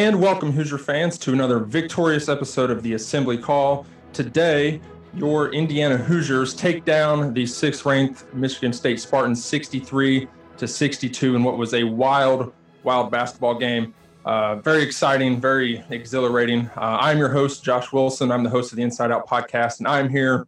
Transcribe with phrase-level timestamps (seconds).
[0.00, 3.84] And welcome, Hoosier fans, to another victorious episode of the Assembly Call.
[4.14, 4.80] Today,
[5.12, 11.44] your Indiana Hoosiers take down the sixth ranked Michigan State Spartans 63 to 62 in
[11.44, 12.50] what was a wild,
[12.82, 13.92] wild basketball game.
[14.24, 16.70] Uh, very exciting, very exhilarating.
[16.78, 18.32] Uh, I'm your host, Josh Wilson.
[18.32, 20.46] I'm the host of the Inside Out podcast, and I'm here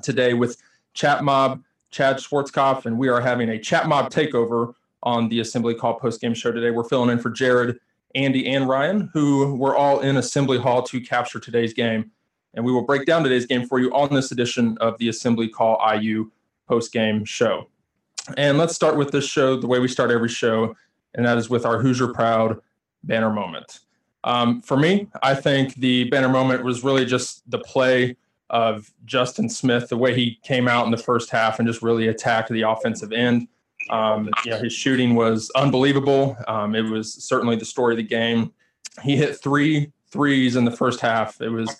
[0.00, 0.62] today with
[0.94, 1.60] Chat Mob,
[1.90, 6.36] Chad Schwartzkopf, and we are having a Chat Mob takeover on the Assembly Call postgame
[6.36, 6.70] show today.
[6.70, 7.80] We're filling in for Jerod
[8.14, 12.10] Andy, and Ryan, who were all in Assembly Hall to capture today's game.
[12.54, 15.48] And we will break down today's game for you on this edition of the Assembly
[15.48, 16.30] Call IU
[16.68, 17.68] post game show.
[18.36, 20.76] And let's start with this show the way we start every show,
[21.14, 22.60] and that is with our Hoosier Proud
[23.02, 23.80] banner moment.
[24.24, 28.16] Um, for me, I think the banner moment was really just the play
[28.50, 32.08] of Justin Smith, the way he came out in the first half and just really
[32.08, 33.48] attacked the offensive end.
[33.90, 36.36] Um, yeah, his shooting was unbelievable.
[36.48, 38.52] Um, it was certainly the story of the game.
[39.02, 41.40] He hit three threes in the first half.
[41.40, 41.74] It was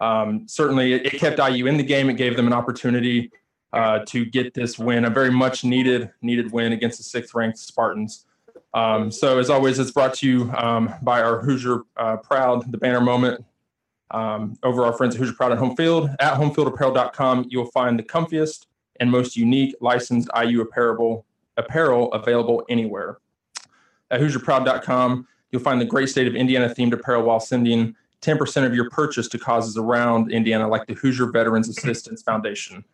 [0.00, 2.08] um, certainly it, it, kept IU in the game.
[2.08, 3.30] It gave them an opportunity
[3.72, 7.58] uh, to get this win, a very much needed needed win against the sixth ranked
[7.58, 8.26] Spartans.
[8.74, 12.78] Um, so as always, it's brought to you um, by our Hoosier uh, Proud, the
[12.78, 13.44] banner moment.
[14.10, 16.10] Um, over our friends at Hoosier Proud at Home Field.
[16.20, 18.66] At homefieldapparel.com, you'll find the comfiest
[19.00, 21.24] and most unique licensed IU apparel
[21.56, 23.18] apparel available anywhere.
[24.10, 28.74] At HoosierProud.com, you'll find the great state of Indiana themed apparel while sending 10% of
[28.74, 32.84] your purchase to causes around Indiana, like the Hoosier Veterans Assistance Foundation.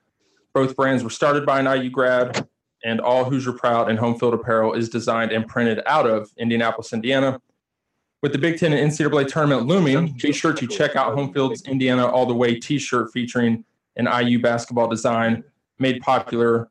[0.54, 2.48] Both brands were started by an IU grad,
[2.84, 6.92] and all Hoosier Proud and Home Field apparel is designed and printed out of Indianapolis,
[6.92, 7.40] Indiana.
[8.22, 11.62] With the Big Ten and NCAA tournament looming, be sure to check out Home Field's
[11.62, 13.64] Indiana All the Way t shirt featuring
[13.96, 15.44] an IU basketball design
[15.78, 16.68] made popular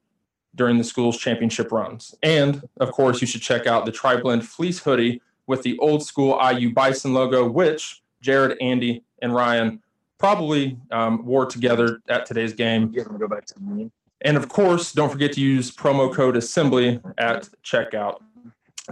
[0.57, 2.13] during the school's championship runs.
[2.21, 6.05] And of course, you should check out the Tri Blend Fleece hoodie with the old
[6.05, 9.81] school IU Bison logo, which Jerod, Andy, and Ryan
[10.17, 12.91] probably um, wore together at today's game.
[12.91, 13.89] Go back to
[14.21, 18.17] and of course, don't forget to use promo code assembly at checkout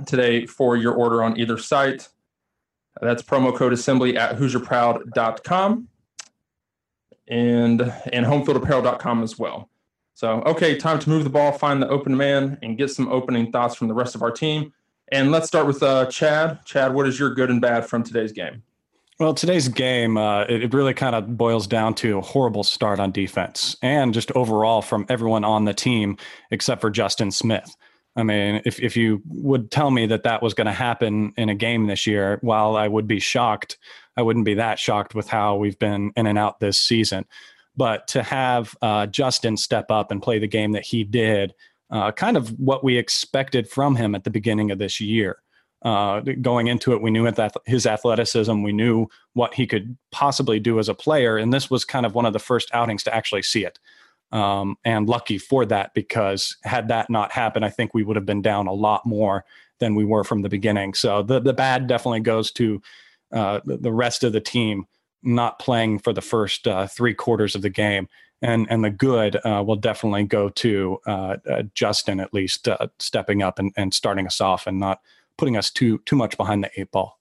[0.05, 2.09] today for your order on either site.
[3.01, 5.87] That's promo code assembly at HoosierProud.com
[7.27, 9.69] and and homefieldapparel.com as well.
[10.15, 13.51] So, okay, time to move the ball, find the open man, and get some opening
[13.51, 14.71] thoughts from the rest of our team.
[15.11, 16.59] And let's start with uh, Chad.
[16.63, 18.63] Chad, what is your good and bad from today's game?
[19.19, 22.99] Well, today's game, uh, it, it, really kind of boils down to a horrible start
[22.99, 26.17] on defense and just overall from everyone on the team
[26.49, 27.75] except for Justin Smith.
[28.15, 31.49] I mean, if, if you would tell me that that was going to happen in
[31.49, 33.77] a game this year, while I would be shocked,
[34.15, 37.25] I wouldn't be that shocked with how we've been in and out this season.
[37.77, 41.53] But to have uh, Justin step up and play the game that he did,
[41.89, 45.37] uh, kind of what we expected from him at the beginning of this year.
[45.81, 47.31] Uh, going into it, we knew
[47.65, 51.85] his athleticism, we knew what he could possibly do as a player, and this was
[51.85, 53.77] kind of one of the first outings to actually see it.
[54.31, 58.25] Um, and lucky for that, because had that not happened, I think we would have
[58.25, 59.45] been down a lot more
[59.79, 60.95] than we were from the beginning.
[60.95, 62.81] So the the bad definitely goes to
[63.31, 64.87] uh, the rest of the team
[65.25, 68.07] not playing for the first uh, three quarters of the game.
[68.41, 72.87] And, and the good uh, will definitely go to uh, uh Justin, at least uh,
[72.99, 74.99] stepping up and, and starting us off and not
[75.37, 77.19] putting us too too much behind the eight ball.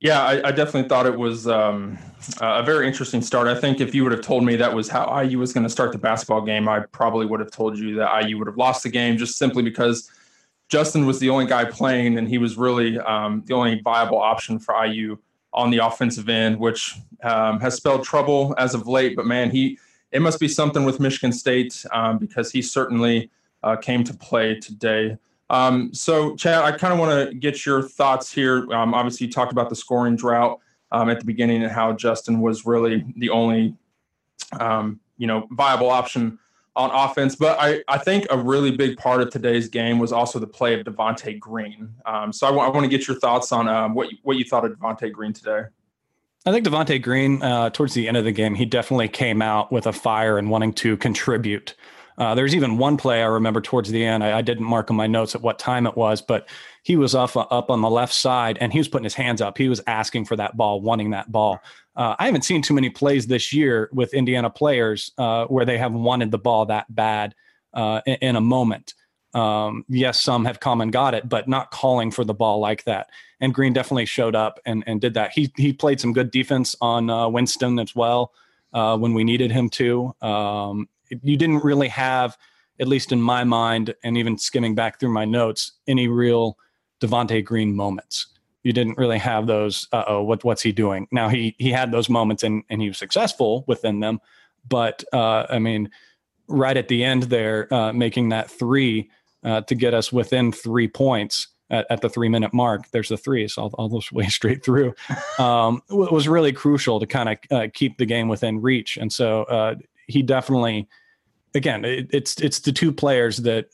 [0.00, 1.98] Yeah, I, I definitely thought it was um,
[2.40, 3.48] a very interesting start.
[3.48, 5.70] I think if you would have told me that was how IU was going to
[5.70, 8.82] start the basketball game, I probably would have told you that IU would have lost
[8.82, 10.10] the game just simply because
[10.68, 14.58] Justin was the only guy playing and he was really um, the only viable option
[14.58, 15.16] for IU
[15.54, 19.16] on the offensive end, which um, has spelled trouble as of late.
[19.16, 19.78] But man, he
[20.12, 23.30] it must be something with Michigan State um, because he certainly
[23.62, 25.16] uh, came to play today.
[25.50, 28.72] Um, so, Chad, I kind of want to get your thoughts here.
[28.72, 30.60] Um, obviously, you talked about the scoring drought
[30.92, 33.74] um, at the beginning and how Justin was really the only,
[34.60, 36.38] um, you know, viable option
[36.76, 37.36] on offense.
[37.36, 40.78] But I, I think a really big part of today's game was also the play
[40.78, 41.94] of Devonte Green.
[42.06, 44.36] Um, so I, w- I want to get your thoughts on um, what you, what
[44.36, 45.64] you thought of Devonte Green today.
[46.46, 49.72] I think Devonte Green, uh, towards the end of the game, he definitely came out
[49.72, 51.74] with a fire and wanting to contribute.
[52.18, 54.22] Uh, there's even one play I remember towards the end.
[54.22, 56.48] I, I, didn't mark on my notes at what time it was, but
[56.84, 59.58] he was up up on the left side and he was putting his hands up.
[59.58, 61.60] He was asking for that ball, wanting that ball.
[61.96, 65.78] Uh, I haven't seen too many plays this year with Indiana players uh, where they
[65.78, 67.34] have wanted the ball that bad
[67.72, 68.94] uh, in, in, a moment.
[69.32, 72.84] Um, yes, some have come and got it, but not calling for the ball like
[72.84, 73.10] that.
[73.40, 75.32] And Green definitely showed up and, and did that.
[75.32, 78.32] He he played some good defense on uh, Winston as well
[78.72, 80.14] uh, when we needed him to.
[80.20, 80.88] Um,
[81.22, 82.36] you didn't really have,
[82.80, 86.58] at least in my mind, and even skimming back through my notes, any real
[87.00, 88.26] Devonte Green moments.
[88.64, 89.86] You didn't really have those.
[89.92, 91.28] oh, what what's he doing now?
[91.28, 94.20] He he had those moments and and he was successful within them,
[94.68, 95.90] but uh, I mean,
[96.48, 99.10] right at the end there, uh, making that three
[99.44, 102.90] uh, to get us within three points at, at, the three minute mark.
[102.90, 104.94] There's the three, so all, all those way straight through.
[105.38, 108.96] Um, was really crucial to kind of uh, keep the game within reach.
[108.96, 109.74] And so uh,
[110.06, 110.88] he definitely,
[111.54, 113.66] again, it, it's it's the two players that,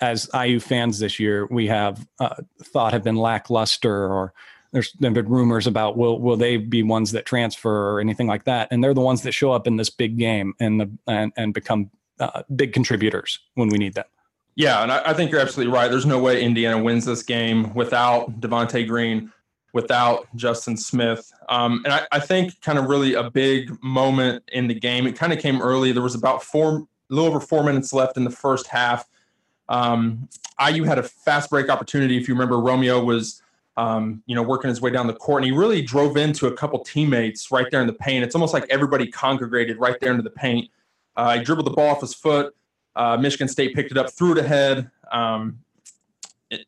[0.00, 4.32] as IU fans this year, we have uh, thought have been lackluster or.
[4.72, 8.42] There's there been rumors about will will they be ones that transfer or anything like
[8.46, 11.32] that, and they're the ones that show up in this big game and the and,
[11.36, 14.06] and become uh, big contributors when we need them.
[14.56, 15.88] Yeah, and I, I, think you're absolutely right.
[15.88, 19.32] There's no way Indiana wins this game without Devonte Green,
[19.72, 21.28] without Justin Smith.
[21.48, 25.06] Um, and I, I, think kind of really a big moment in the game.
[25.08, 25.90] It kind of came early.
[25.90, 29.08] There was about four, a little over four minutes left in the first half.
[29.68, 30.28] Um,
[30.64, 32.16] IU had a fast break opportunity.
[32.16, 33.42] If you remember, Romeo was,
[33.76, 36.52] um, you know, working his way down the court, and he really drove into a
[36.52, 38.24] couple teammates right there in the paint.
[38.24, 40.70] It's almost like everybody congregated right there into the paint.
[41.16, 42.54] Uh, he dribbled the ball off his foot
[42.96, 44.90] uh, Michigan State picked it up, threw it ahead.
[45.10, 45.58] Um,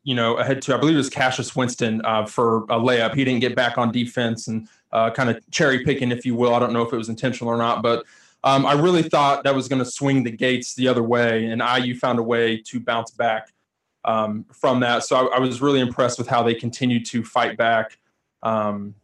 [0.03, 3.15] you know, ahead to I believe it was Cassius Winston uh, for a layup.
[3.15, 6.53] He didn't get back on defense and uh, kind of cherry picking, if you will.
[6.53, 8.05] I don't know if it was intentional or not, but
[8.43, 11.61] um, I really thought that was going to swing the gates the other way, and
[11.61, 13.51] IU found a way to bounce back
[14.05, 15.03] um, from that.
[15.03, 17.97] So I, I, was really impressed with how they continued to fight back
[18.41, 18.95] um,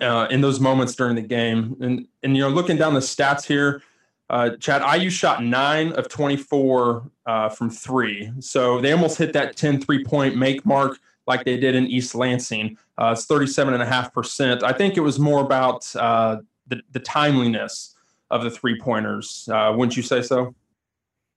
[0.00, 1.76] uh, in those moments during the game.
[1.80, 3.82] And and you know, looking down the stats here.
[4.30, 8.32] Uh, Chad, IU shot nine of 24 uh, from three.
[8.40, 12.14] So they almost hit that 10 three point make mark like they did in East
[12.14, 12.78] Lansing.
[12.98, 14.62] Uh, it's 37.5%.
[14.62, 17.93] I think it was more about uh, the, the timeliness
[18.34, 19.48] of the three pointers.
[19.50, 20.54] Uh, wouldn't you say so?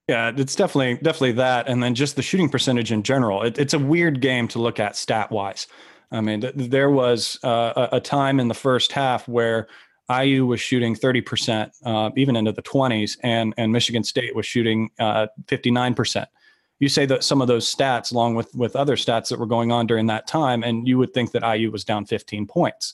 [0.09, 3.44] Yeah, it's definitely definitely that, and then just the shooting percentage in general.
[3.44, 5.67] It, it's a weird game to look at stat wise.
[6.11, 9.67] I mean, th- there was uh, a, time in the first half where
[10.09, 14.89] IU was shooting 30%, uh, even into the 20s, and, and Michigan State was shooting
[14.99, 16.25] uh, 59%.
[16.79, 19.71] You say that some of those stats, along with, with other stats that were going
[19.71, 22.94] on during that time, and you would think that IU was down 15 points.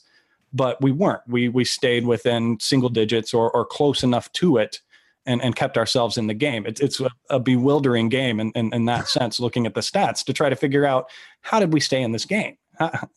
[0.54, 1.22] But we weren't.
[1.26, 4.80] We, we stayed within single digits or, or close enough to it
[5.26, 6.64] and, and kept ourselves in the game.
[6.64, 10.24] It's, it's a, a bewildering game in, in, in that sense, looking at the stats
[10.24, 11.10] to try to figure out
[11.40, 12.56] how did we stay in this game?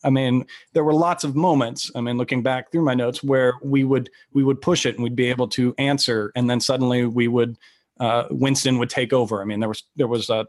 [0.04, 1.90] I mean, there were lots of moments.
[1.94, 5.02] I mean, looking back through my notes where we would we would push it and
[5.02, 7.56] we'd be able to answer, and then suddenly we would
[8.00, 9.42] uh, Winston would take over.
[9.42, 10.44] I mean, there was there was uh,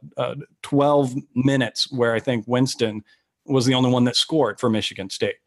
[0.62, 3.04] 12 minutes where I think Winston
[3.46, 5.38] was the only one that scored for Michigan State,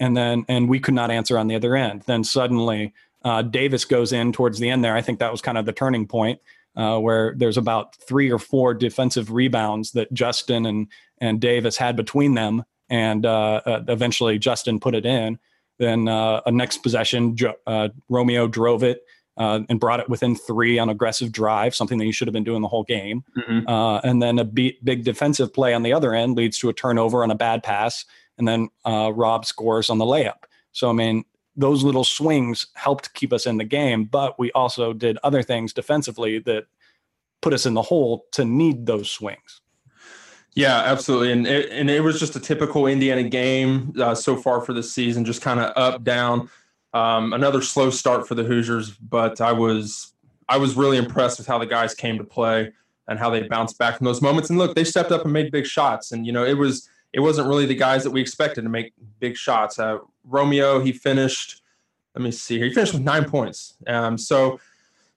[0.00, 2.02] and then and we could not answer on the other end.
[2.06, 2.92] Then suddenly
[3.24, 4.96] uh, Davis goes in towards the end there.
[4.96, 6.40] I think that was kind of the turning point.
[6.76, 11.94] Uh, where there's about three or four defensive rebounds that Justin and and Davis had
[11.94, 15.38] between them, and uh, uh, eventually Justin put it in.
[15.78, 17.36] Then uh, a next possession,
[17.66, 19.04] uh, Romeo drove it
[19.36, 22.44] uh, and brought it within three on aggressive drive, something that you should have been
[22.44, 23.24] doing the whole game.
[23.36, 23.68] Mm-hmm.
[23.68, 27.22] Uh, and then a big defensive play on the other end leads to a turnover
[27.22, 28.04] on a bad pass,
[28.38, 30.44] and then Rob scores on the layup.
[30.72, 31.24] So I mean,
[31.56, 35.72] those little swings helped keep us in the game, but we also did other things
[35.72, 36.66] defensively that
[37.40, 39.60] put us in the hole to need those swings.
[40.54, 44.60] Yeah, absolutely, and it, and it was just a typical Indiana game uh, so far
[44.60, 46.48] for the season, just kind of up down.
[46.92, 50.12] Um, another slow start for the Hoosiers, but I was
[50.48, 52.72] I was really impressed with how the guys came to play
[53.08, 54.48] and how they bounced back from those moments.
[54.48, 57.20] And look, they stepped up and made big shots, and you know it was it
[57.20, 59.78] wasn't really the guys that we expected to make big shots.
[59.78, 61.62] Uh, Romeo, he finished.
[62.14, 62.66] Let me see here.
[62.66, 63.76] He finished with nine points.
[63.86, 64.58] Um, so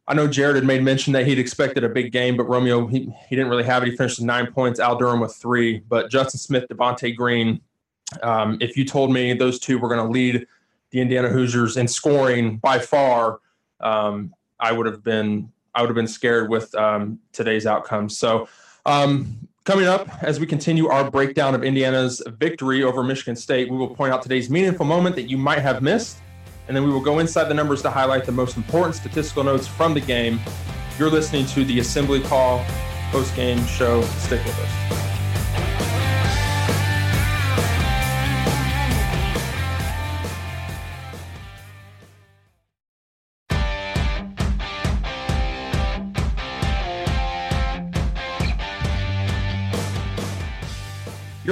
[0.08, 3.12] I know Jerod had made mention that he'd expected a big game, but Romeo, he,
[3.28, 3.90] he didn't really have it.
[3.90, 5.80] He finished with nine points, Al Durham with three.
[5.90, 7.62] But Justin Smith, Devonte Green,
[8.22, 10.46] um, if you told me those two were going to lead
[10.92, 13.40] the Indiana Hoosiers in scoring by far,
[13.80, 18.10] um, I would have been I would have been scared with um, today's outcome.
[18.10, 18.48] So
[18.86, 23.76] um, coming up as we continue our breakdown of Indiana's victory over Michigan State, we
[23.76, 26.20] will point out today's meaningful moment that you might have missed
[26.70, 29.68] and then we will go inside the numbers to highlight the most important statistical notes
[29.68, 30.40] from the game.
[30.98, 32.66] You're listening to the Assembly Call
[33.12, 34.02] post game show.
[34.04, 35.17] Stick with us.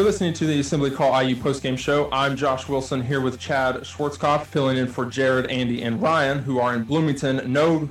[0.06, 2.12] Listening to the Assembly Call IU postgame show.
[2.12, 6.60] I'm Josh Wilson here with Chad Schwartzkopf, filling in for Jerod, Andy, and Ryan, who
[6.60, 7.90] are in Bloomington, no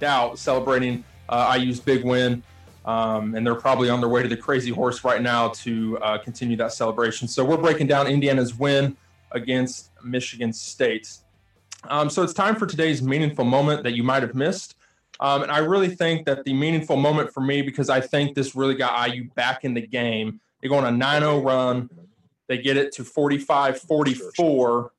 [0.00, 2.42] doubt celebrating uh, IU's big win.
[2.84, 6.18] Um, and they're probably on their way to the Crazy Horse right now to uh,
[6.18, 7.28] continue that celebration.
[7.28, 8.96] So we're breaking down Indiana's win
[9.30, 11.16] against Michigan State.
[11.84, 14.74] Um, so it's time for today's meaningful moment that you might have missed.
[15.22, 18.54] Um, and I really think that the meaningful moment for me, because I think this
[18.54, 21.90] really got IU back in the game they go on a 9 0 run.
[22.48, 24.92] They get it to 45 44.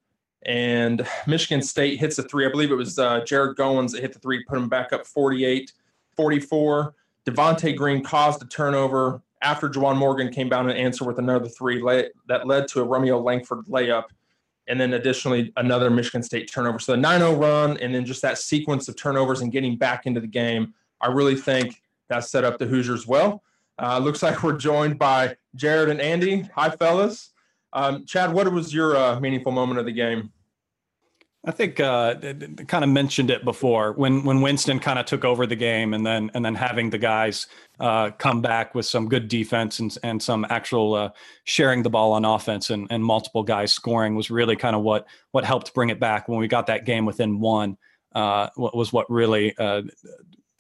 [0.45, 2.45] And Michigan State hits a three.
[2.45, 5.07] I believe it was uh, Jared Goins that hit the three, put them back up
[5.07, 5.71] 48
[6.15, 6.93] 44.
[7.25, 11.81] Devonte Green caused a turnover after Juwan Morgan came down and answered with another three
[11.81, 14.05] lay- that led to a Romeo Langford layup.
[14.67, 16.79] And then additionally, another Michigan State turnover.
[16.79, 20.05] So the 9 0 run, and then just that sequence of turnovers and getting back
[20.05, 23.43] into the game, I really think that set up the Hoosiers well.
[23.82, 26.48] Uh, looks like we're joined by Jerod and Andy.
[26.55, 27.32] Hi, fellas.
[27.74, 30.32] Um, Chad, what was your uh, meaningful moment of the game?
[31.45, 32.15] I think uh,
[32.67, 36.05] kind of mentioned it before when when Winston kind of took over the game, and
[36.05, 37.47] then and then having the guys
[37.81, 41.09] uh, come back with some good defense and and some actual uh,
[41.43, 45.05] sharing the ball on offense and, and multiple guys scoring was really kind of what
[45.31, 47.77] what helped bring it back when we got that game within one.
[48.15, 49.81] Uh, was what really uh,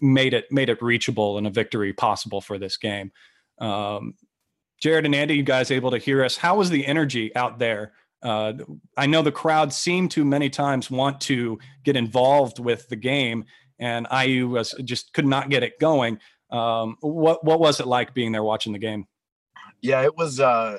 [0.01, 3.11] made it made it reachable and a victory possible for this game.
[3.59, 4.15] Um,
[4.83, 6.35] Jerod and Andy, you guys able to hear us?
[6.35, 7.93] How was the energy out there?
[8.23, 8.53] Uh,
[8.97, 13.45] I know the crowd seemed to many times want to get involved with the game,
[13.79, 16.19] and IU was just could not get it going.
[16.49, 19.05] Um, what what was it like being there watching the game?
[19.81, 20.77] Yeah, it was uh,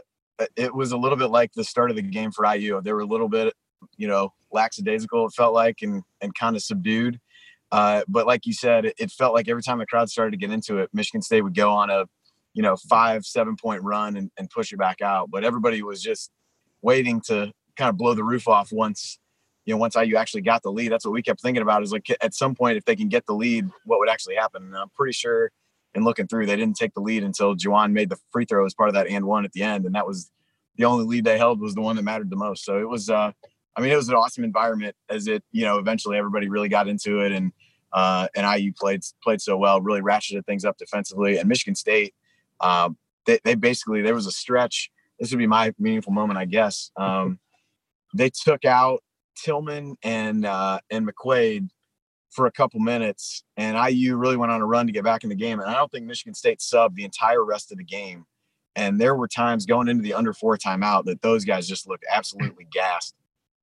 [0.57, 2.81] it was a little bit like the start of the game for IU.
[2.81, 3.53] They were a little bit,
[3.97, 5.27] you know, lackadaisical.
[5.27, 7.21] It felt like and and kind of subdued.
[7.71, 10.37] Uh, but like you said, it, it, felt like every time the crowd started to
[10.37, 12.05] get into it, Michigan State would go on a,
[12.53, 15.29] you know, five, seven point run and, and push it back out.
[15.29, 16.31] But everybody was just
[16.85, 19.19] waiting to kind of blow the roof off once,
[19.65, 20.93] you know, once IU actually got the lead.
[20.93, 23.27] That's what we kept thinking about is like at some point, if they can get
[23.27, 24.63] the lead, what would actually happen?
[24.63, 25.51] And I'm pretty sure
[25.95, 28.75] in looking through, they didn't take the lead until Juwan made the free throw as
[28.75, 29.87] part of that and one at the end.
[29.87, 30.31] And that was
[30.77, 32.65] the only lead they held was the one that mattered the most.
[32.65, 33.33] So it was, uh,
[33.77, 36.89] I mean, it was an awesome environment as it, you know, eventually everybody really got
[36.89, 37.53] into it and,
[37.93, 41.39] uh, and IU played played so well, really ratcheted things up defensively.
[41.39, 42.13] And Michigan State,
[42.61, 44.91] um, they, they, basically there was a stretch.
[45.19, 46.91] This would be my meaningful moment, I guess.
[47.01, 47.39] Um,
[48.17, 49.03] they took out
[49.37, 51.69] Tillman and uh, and McQuaid
[52.31, 55.31] for a couple minutes, and IU really went on a run to get back in
[55.31, 55.61] the game.
[55.61, 58.25] And I don't think Michigan State subbed the entire rest of the game.
[58.77, 62.05] And there were times going into the under four timeout that those guys just looked
[62.11, 63.15] absolutely gassed.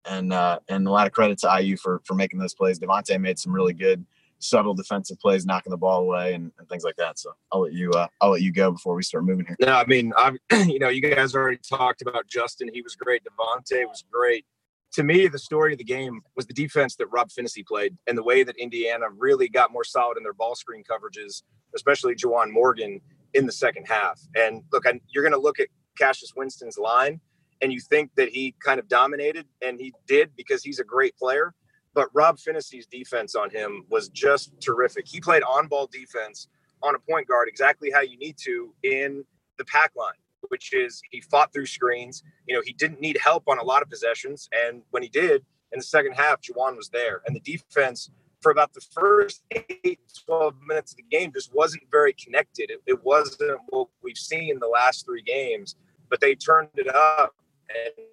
[0.06, 2.80] And uh, and a lot of credit to IU for for making those plays.
[2.80, 4.06] Devonte made some really good
[4.42, 7.20] subtle defensive plays, knocking the ball away, and, and things like that.
[7.20, 9.56] So I'll let you uh, I'll let you go before we start moving here.
[9.62, 10.34] No, I mean, I
[10.66, 12.70] you know, you guys already talked about Justin.
[12.74, 13.24] He was great.
[13.24, 14.46] Devonte was great.
[14.94, 18.18] To me, the story of the game was the defense that Rob Phinisee played and
[18.18, 21.44] the way that Indiana really got more solid in their ball screen coverages,
[21.74, 23.00] especially Juwan Morgan
[23.34, 24.20] in the second half.
[24.36, 27.22] And look, I, you're going to look at Cassius Winston's line
[27.62, 31.16] and you think that he kind of dominated, and he did because he's a great
[31.16, 31.54] player
[31.94, 35.08] but Rob Phinisee's defense on him was just terrific.
[35.08, 36.48] He played on ball defense
[36.84, 39.24] on a point guard exactly how you need to in
[39.58, 40.14] the pack line,
[40.50, 42.24] which is he fought through screens.
[42.48, 44.50] You know, he didn't need help on a lot of possessions.
[44.54, 47.22] And when he did in the second half, Juwan was there.
[47.26, 48.10] And the defense
[48.42, 52.72] for about the first eight, 12 minutes of the game just wasn't very connected.
[52.72, 55.76] It, it wasn't what we've seen in the last three games,
[56.10, 57.36] but they turned it up
[57.70, 58.08] and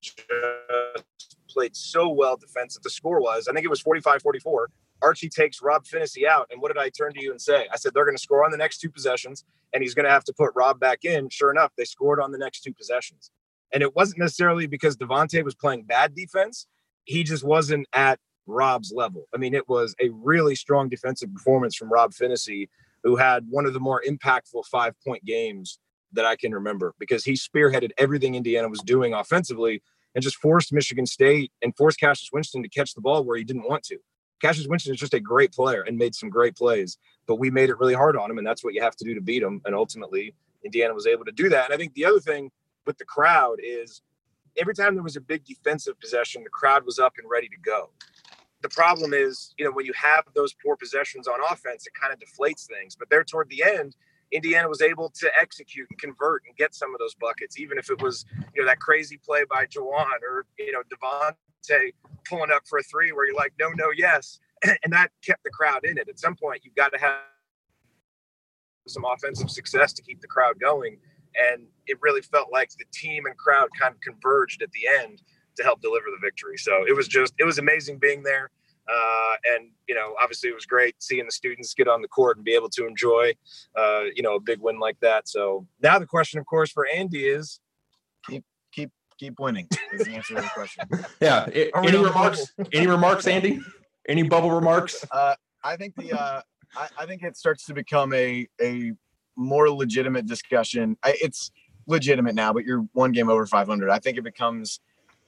[0.00, 2.82] just played so well defensive.
[2.82, 4.70] The score was, I think it was 45 44.
[5.02, 6.48] Archie takes Rob Phinisee out.
[6.50, 7.66] And what did I turn to you and say?
[7.72, 10.10] I said, they're going to score on the next two possessions, and he's going to
[10.10, 11.28] have to put Rob back in.
[11.28, 13.30] Sure enough, they scored on the next two possessions.
[13.72, 16.66] And it wasn't necessarily because Devonte was playing bad defense,
[17.04, 19.26] he just wasn't at Rob's level.
[19.34, 22.68] I mean, it was a really strong defensive performance from Rob Phinisee,
[23.02, 25.78] who had one of the more impactful five point games
[26.12, 29.82] that I can remember because he spearheaded everything Indiana was doing offensively
[30.14, 33.44] and just forced Michigan State and forced Cassius Winston to catch the ball where he
[33.44, 33.98] didn't want to.
[34.40, 37.70] Cassius Winston is just a great player and made some great plays, but we made
[37.70, 39.60] it really hard on him, and that's what you have to do to beat him.
[39.64, 41.66] And ultimately, Indiana was able to do that.
[41.66, 42.50] And I think the other thing
[42.86, 44.02] with the crowd is
[44.56, 47.56] every time there was a big defensive possession, the crowd was up and ready to
[47.58, 47.90] go.
[48.62, 52.12] The problem is, you know, when you have those poor possessions on offense, it kind
[52.12, 52.96] of deflates things.
[52.96, 53.94] But there toward the end,
[54.34, 57.88] Indiana was able to execute and convert and get some of those buckets, even if
[57.90, 58.24] it was,
[58.54, 61.92] you know, that crazy play by Juwan or, you know, Devonte
[62.28, 64.40] pulling up for a three where you're like, no, no, yes.
[64.82, 66.08] And that kept the crowd in it.
[66.08, 67.18] At some point, you've got to have
[68.86, 70.98] some offensive success to keep the crowd going.
[71.52, 75.22] And it really felt like the team and crowd kind of converged at the end
[75.56, 76.56] to help deliver the victory.
[76.56, 78.50] So it was just, it was amazing being there.
[78.88, 82.36] Uh, and you know, obviously, it was great seeing the students get on the court
[82.36, 83.32] and be able to enjoy,
[83.76, 85.28] uh, you know, a big win like that.
[85.28, 87.60] So now the question, of course, for Andy is
[88.28, 89.68] keep keep keep winning.
[89.92, 90.84] Is the answer to the question.
[91.20, 91.46] yeah.
[91.46, 92.52] It, any remarks?
[92.72, 93.60] any remarks, Andy?
[94.08, 95.04] Any bubble remarks?
[95.10, 96.42] Uh, I think the uh,
[96.76, 98.92] I, I, think it starts to become a a
[99.36, 100.96] more legitimate discussion.
[101.02, 101.50] I, it's
[101.86, 103.90] legitimate now, but you're one game over 500.
[103.90, 104.80] I think it becomes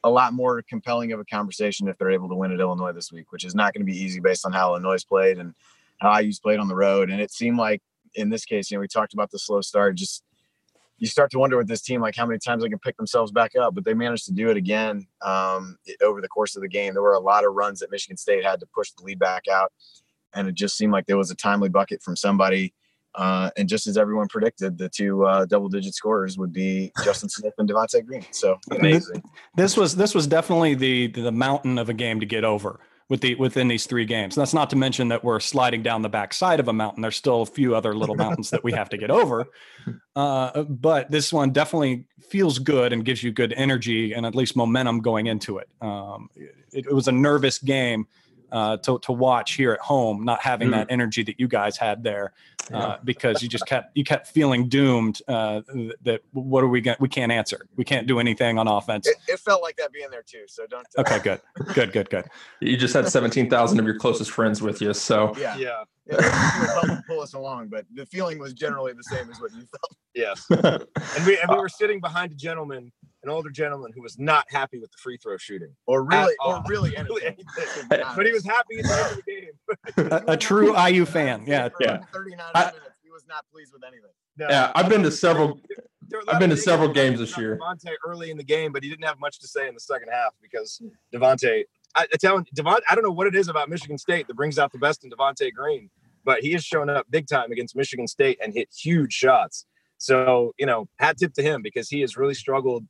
[0.06, 3.10] a lot more compelling of a conversation if they're able to win at Illinois this
[3.10, 5.52] week, which is not going to be easy based on how Illinois played and
[6.00, 7.10] how IU's played on the road.
[7.10, 7.82] And it seemed like
[8.14, 9.96] in this case, you know, we talked about the slow start.
[9.96, 10.22] Just
[10.98, 13.32] you start to wonder with this team, like how many times they can pick themselves
[13.32, 13.74] back up.
[13.74, 16.94] But they managed to do it again um, over the course of the game.
[16.94, 19.48] There were a lot of runs that Michigan State had to push the lead back
[19.48, 19.72] out,
[20.34, 22.72] and it just seemed like there was a timely bucket from somebody
[23.16, 27.54] uh, and just as everyone predicted, the two uh, double-digit scorers would be Justin Smith
[27.58, 28.24] and Devonte Green.
[28.30, 29.22] So amazing.
[29.56, 33.20] This was this was definitely the the mountain of a game to get over with
[33.20, 34.36] the within these three games.
[34.36, 37.02] And that's not to mention that we're sliding down the backside of a mountain.
[37.02, 39.46] There's still a few other little mountains that we have to get over.
[40.16, 44.56] Uh, but this one definitely feels good and gives you good energy and at least
[44.56, 45.68] momentum going into it.
[45.82, 48.08] Um, it, it was a nervous game
[48.52, 50.72] uh, to, to watch here at home, not having mm.
[50.72, 52.32] that energy that you guys had there,
[52.72, 52.96] uh, yeah.
[53.04, 55.20] because you just kept you kept feeling doomed.
[55.28, 55.62] Uh,
[56.02, 56.96] that what are we going?
[57.00, 57.66] We can't answer.
[57.76, 59.06] We can't do anything on offense.
[59.06, 60.44] It, it, felt like that being there too.
[60.48, 60.86] So don't.
[60.96, 61.40] Uh, okay, good,
[61.74, 62.24] good, good, good.
[62.60, 65.84] You just had seventeen thousand of your closest friends with you, so yeah, yeah.
[66.10, 69.96] yeah pull us along, but the feeling was generally the same as what you felt.
[70.14, 72.92] Yes, and we and we were sitting behind a gentleman
[73.26, 76.62] an older gentleman who was not happy with the free throw shooting, or really, or
[76.68, 77.36] really anything.
[77.88, 80.22] but he was happy at the end of the game.
[80.28, 81.98] a, a, true IU fan, yeah, yeah.
[82.12, 84.10] Thirty-nine I, minutes, he was not pleased with anything.
[84.38, 85.60] No, yeah, I've been to several.
[86.28, 87.58] I've been to several games this year.
[87.60, 90.08] Devonte early in the game, but he didn't have much to say in the second
[90.12, 90.80] half because
[91.12, 91.64] Devonte.
[91.96, 92.82] I, I tell him, Devonte.
[92.88, 95.10] I don't know what it is about Michigan State that brings out the best in
[95.10, 95.90] Devonte Green,
[96.24, 99.66] but he has shown up big time against Michigan State and hit huge shots.
[99.98, 102.84] So you know, hat tip to him because he has really struggled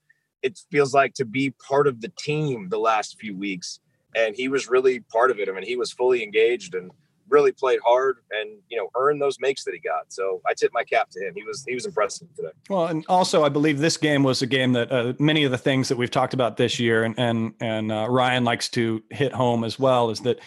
[0.46, 3.80] it feels like to be part of the team the last few weeks.
[4.14, 5.48] And he was really part of it.
[5.48, 6.90] I mean, he was fully engaged and
[7.28, 10.12] really played hard and you know earned those makes that he got.
[10.12, 11.34] So I tip my cap to him.
[11.34, 12.50] He was he was impressive today.
[12.70, 15.58] Well, and also I believe this game was a game that uh, many of the
[15.58, 19.32] things that we've talked about this year and and and uh, Ryan likes to hit
[19.32, 20.38] home as well is that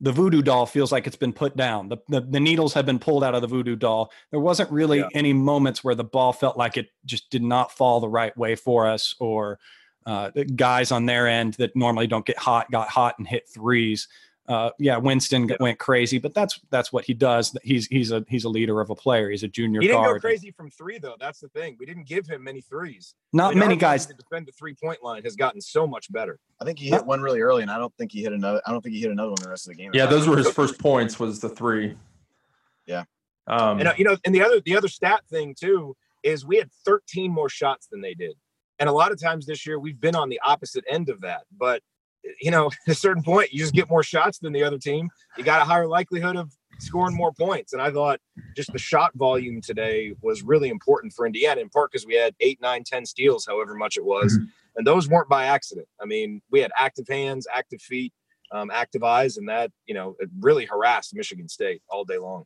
[0.00, 1.88] the voodoo doll feels like it's been put down.
[1.88, 4.10] The, the, the needles have been pulled out of the voodoo doll.
[4.30, 5.08] There wasn't really yeah.
[5.14, 8.54] any moments where the ball felt like it just did not fall the right way
[8.54, 9.58] for us, or
[10.06, 14.08] uh, guys on their end that normally don't get hot got hot and hit threes
[14.46, 15.56] uh, yeah, Winston yeah.
[15.58, 17.56] went crazy, but that's that's what he does.
[17.62, 19.30] He's he's a he's a leader of a player.
[19.30, 19.80] He's a junior.
[19.80, 20.20] He didn't guard.
[20.20, 21.16] go crazy from three though.
[21.18, 21.76] That's the thing.
[21.78, 23.14] We didn't give him many threes.
[23.32, 24.04] Not I mean, many guys.
[24.06, 26.38] To defend the three point line has gotten so much better.
[26.60, 28.60] I think he hit one really early, and I don't think he hit another.
[28.66, 29.92] I don't think he hit another one the rest of the game.
[29.94, 31.18] Yeah, those were his first points.
[31.18, 31.96] Was the three.
[32.86, 33.04] Yeah.
[33.46, 36.56] Um, and uh, you know, and the other the other stat thing too is we
[36.56, 38.34] had 13 more shots than they did,
[38.78, 41.42] and a lot of times this year we've been on the opposite end of that,
[41.56, 41.82] but
[42.40, 45.08] you know, at a certain point, you just get more shots than the other team.
[45.36, 47.72] You got a higher likelihood of scoring more points.
[47.72, 48.20] And I thought
[48.56, 52.34] just the shot volume today was really important for Indiana, in part because we had
[52.40, 54.32] eight, nine, ten steals, however much it was.
[54.34, 54.44] Mm-hmm.
[54.76, 55.86] And those weren't by accident.
[56.00, 58.12] I mean, we had active hands, active feet,
[58.50, 62.44] um, active eyes, and that, you know, it really harassed Michigan State all day long.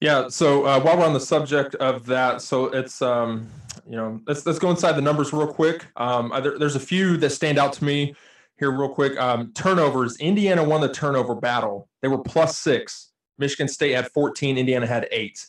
[0.00, 0.28] Yeah.
[0.28, 3.48] So uh, while we're on the subject of that, so it's, um,
[3.88, 5.86] you know, let's let's go inside the numbers real quick.
[5.96, 8.14] Um, there, there's a few that stand out to me
[8.58, 9.18] here real quick.
[9.18, 10.16] Um, turnovers.
[10.18, 11.88] Indiana won the turnover battle.
[12.02, 13.12] They were plus six.
[13.38, 14.58] Michigan State had 14.
[14.58, 15.46] Indiana had eight.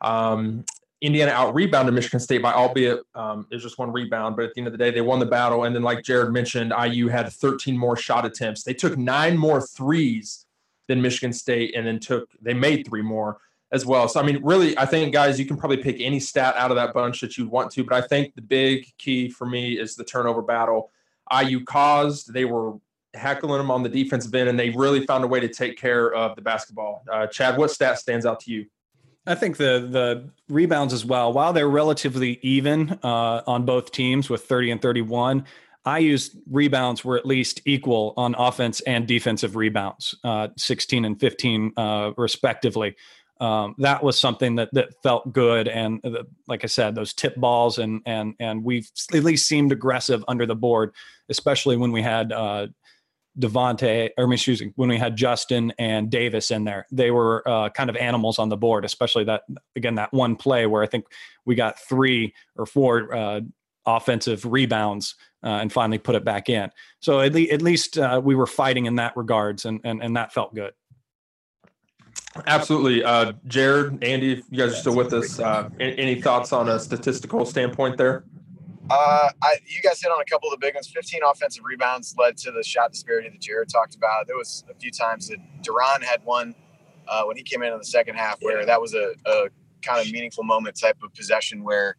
[0.00, 0.64] Um,
[1.00, 4.54] Indiana out rebounded Michigan State by, albeit um, it was just one rebound, but at
[4.54, 5.64] the end of the day, they won the battle.
[5.64, 8.62] And then, like Jerod mentioned, IU had 13 more shot attempts.
[8.62, 10.46] They took nine more threes
[10.88, 13.38] than Michigan State, and then took they made three more
[13.70, 14.08] as well.
[14.08, 16.76] So, I mean, really, I think guys, you can probably pick any stat out of
[16.76, 19.96] that bunch that you want to, but I think the big key for me is
[19.96, 20.90] the turnover battle.
[21.32, 22.32] IU caused.
[22.32, 22.74] They were
[23.14, 26.12] heckling them on the defensive end, and they really found a way to take care
[26.12, 27.04] of the basketball.
[27.10, 28.66] Uh, Chad, what stat stands out to you?
[29.26, 31.32] I think the the rebounds as well.
[31.32, 35.46] While they're relatively even uh, on both teams with 30 and 31,
[35.86, 41.72] IU's rebounds were at least equal on offense and defensive rebounds, uh, 16 and 15
[41.76, 42.96] uh, respectively.
[43.40, 47.34] Um, that was something that that felt good, and uh, like I said, those tip
[47.36, 50.92] balls and and and we at least seemed aggressive under the board,
[51.28, 52.68] especially when we had uh,
[53.38, 57.68] Devonte, or excuse me, when we had Justin and Davis in there, they were uh,
[57.70, 58.84] kind of animals on the board.
[58.84, 59.42] Especially that
[59.74, 61.06] again that one play where I think
[61.44, 63.40] we got three or four uh,
[63.86, 66.70] offensive rebounds uh, and finally put it back in.
[67.00, 70.16] So at, le- at least uh, we were fighting in that regards, and and, and
[70.16, 70.72] that felt good.
[72.46, 75.38] Absolutely, uh, Jerod, Andy, if you guys are still with us.
[75.38, 78.24] Uh, any, any thoughts on a statistical standpoint there?
[78.90, 80.88] Uh, I, you guys hit on a couple of the big ones.
[80.88, 84.26] 15 offensive rebounds led to the shot disparity that Jerod talked about.
[84.26, 86.54] There was a few times that De'Ron had one
[87.08, 89.48] uh, when he came in in the second half, where that was a, a,
[89.82, 91.96] kind of meaningful moment type of possession where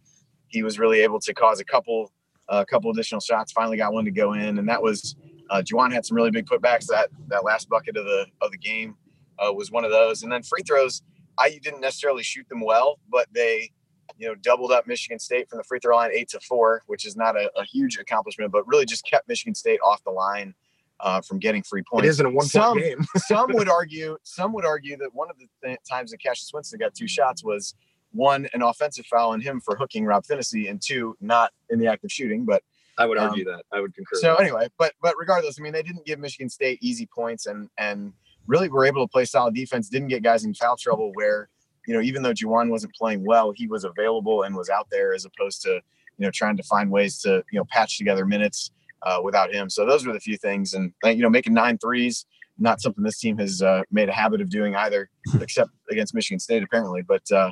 [0.48, 2.12] he was really able to cause a couple
[2.50, 3.52] a couple additional shots.
[3.52, 5.16] Finally got one to go in, and that was
[5.52, 6.88] uh, Juwan had some really big putbacks.
[6.88, 8.96] That that last bucket of the of the game
[9.40, 11.02] uh, was one of those, and then free throws.
[11.46, 13.72] IU didn't necessarily shoot them well, but they
[14.18, 17.06] you know, doubled up Michigan State from the free throw line eight to four, which
[17.06, 20.54] is not a, a huge accomplishment, but really just kept Michigan State off the line
[21.00, 22.06] uh, from getting free points.
[22.06, 23.06] It isn't a one some, game.
[23.18, 26.80] some would argue, some would argue that one of the th- times that Cassius Winston
[26.80, 27.76] got two shots was
[28.12, 31.88] one an offensive foul on him for hooking Rob Phinisee, and two not in the
[31.88, 32.46] act of shooting.
[32.46, 32.64] But
[32.98, 33.66] I would argue um, that.
[33.76, 34.16] I would concur.
[34.16, 37.70] So anyway, but but regardless, I mean, they didn't give Michigan State easy points, and
[37.78, 38.14] and
[38.48, 39.90] really were able to play solid defense.
[39.90, 41.50] Didn't get guys in foul trouble where
[41.86, 45.14] you know, even though Juwan wasn't playing well, he was available and was out there
[45.14, 48.72] as opposed to, you know, trying to find ways to, you know, patch together minutes
[49.04, 49.70] uh, without him.
[49.70, 50.74] So those were the few things.
[50.74, 52.26] And, you know, making nine threes,
[52.58, 55.10] not something this team has uh, made a habit of doing either,
[55.42, 57.02] except against Michigan State, apparently.
[57.02, 57.52] But, uh,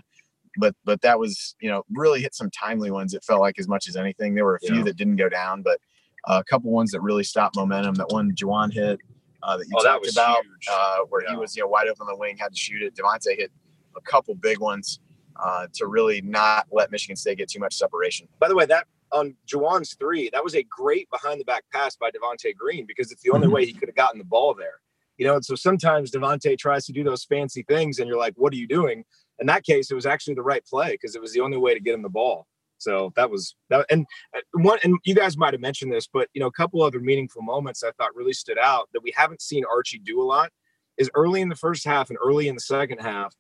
[0.58, 3.14] but, but that was, you know, really hit some timely ones.
[3.14, 4.34] It felt like as much as anything.
[4.34, 4.84] There were a few yeah.
[4.84, 5.80] that didn't go down, but
[6.26, 7.96] uh, a couple ones that really stopped momentum.
[7.96, 9.00] That one Juwan hit
[9.44, 11.32] uh, that you oh, talked that about, uh, where yeah.
[11.32, 12.96] he was, you know, wide open on the wing, had to shoot it.
[12.96, 13.52] Devonte hit
[13.96, 15.00] a couple big ones
[15.44, 18.28] uh, to really not let Michigan State get too much separation.
[18.40, 21.96] By the way, that on Juwan's three, that was a great behind the back pass
[21.96, 23.56] by Devonte Green because it's the only mm-hmm.
[23.56, 24.82] way he could have gotten the ball there.
[25.18, 28.34] You know, and so sometimes Devonte tries to do those fancy things, and you're like,
[28.36, 29.06] "What are you doing?"
[29.40, 31.74] In that case, it was actually the right play because it was the only way
[31.74, 32.48] to get him the ball.
[32.84, 36.30] So that was that, and uh, one, and you guys might have mentioned this, but
[36.34, 39.42] you know, a couple other meaningful moments I thought really stood out that we haven't
[39.42, 40.52] seen Archie do a lot
[40.98, 43.36] is early in the first half and early in the second half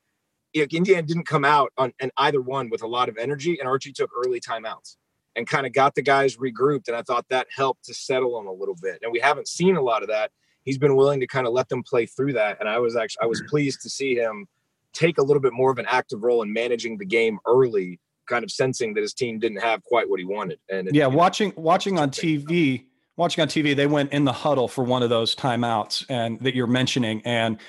[0.53, 3.91] Indiana didn't come out on and either one with a lot of energy, and Archie
[3.91, 4.97] took early timeouts
[5.36, 6.88] and kind of got the guys regrouped.
[6.88, 8.99] And I thought that helped to settle them a little bit.
[9.01, 10.32] And we haven't seen a lot of that.
[10.63, 12.60] He's been willing to kind of let them play through that.
[12.60, 14.47] And I was actually I was pleased to see him
[14.93, 18.43] take a little bit more of an active role in managing the game early, kind
[18.43, 20.59] of sensing that his team didn't have quite what he wanted.
[20.69, 22.86] And it, yeah, watching know, watching on TV.
[23.15, 26.55] Watching on TV, they went in the huddle for one of those timeouts and that
[26.55, 27.59] you're mentioning, and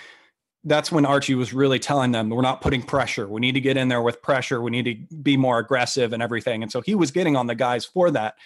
[0.65, 3.29] that's when Archie was really telling them we're not putting pressure.
[3.29, 4.63] We need to get in there with pressure.
[4.63, 6.63] We need to be more aggressive and everything.
[6.63, 8.37] And so he was getting on the guys for that.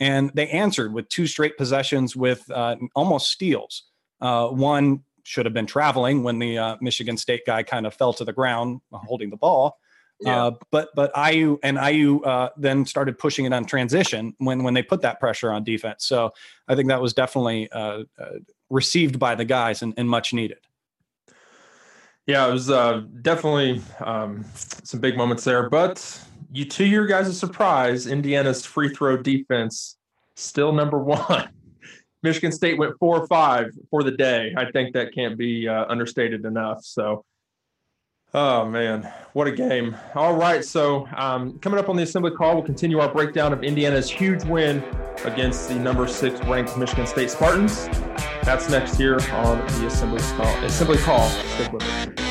[0.00, 3.84] And they answered with two straight possessions with uh, almost steals.
[4.20, 8.12] Uh, one should have been traveling when the uh, Michigan State guy kind of fell
[8.14, 9.78] to the ground holding the ball.
[10.20, 10.46] Yeah.
[10.46, 14.72] Uh, but but IU and IU uh, then started pushing it on transition when when
[14.72, 16.06] they put that pressure on defense.
[16.06, 16.32] So
[16.68, 18.04] I think that was definitely uh,
[18.70, 20.58] received by the guys and, and much needed.
[22.26, 25.70] Yeah, it was uh, definitely um, some big moments there.
[25.70, 29.96] But you, to your guys' surprise, Indiana's free throw defense
[30.34, 31.48] still number one.
[32.22, 34.52] Michigan State went four or five for the day.
[34.56, 36.84] I think that can't be uh, understated enough.
[36.84, 37.24] So,
[38.34, 39.96] oh man, what a game!
[40.14, 43.62] All right, so um, coming up on the assembly call, we'll continue our breakdown of
[43.64, 44.82] Indiana's huge win
[45.24, 47.88] against the number six ranked Michigan State Spartans.
[48.42, 50.64] That's next here on the Assembly Call.
[50.64, 51.28] Assembly Call.
[51.28, 52.25] Stick with it.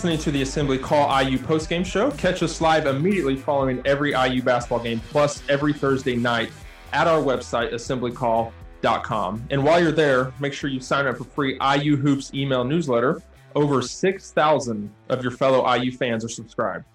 [0.00, 2.10] Listening to the Assembly Call IU postgame show.
[2.12, 6.50] Catch us live immediately following every IU basketball game, plus every Thursday night
[6.94, 9.46] at our website, assemblycall.com.
[9.50, 13.20] And while you're there, make sure you sign up for free IU Hoops email newsletter.
[13.54, 16.86] Over 6,000 of your fellow IU fans are subscribed.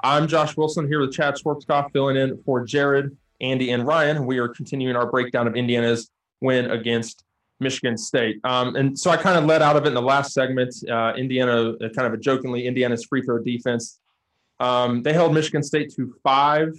[0.00, 4.24] I'm Josh Wilson here with Chad Schwartzkopf, filling in for Jerod, Andy, and Ryan.
[4.24, 7.22] We are continuing our breakdown of Indiana's win against
[7.60, 8.38] Michigan State.
[8.44, 10.74] Um, and so I kind of let out of it in the last segment.
[10.90, 13.98] Uh, Indiana, uh, kind of a jokingly, Indiana's free throw defense.
[14.60, 16.74] Um, they held Michigan State to five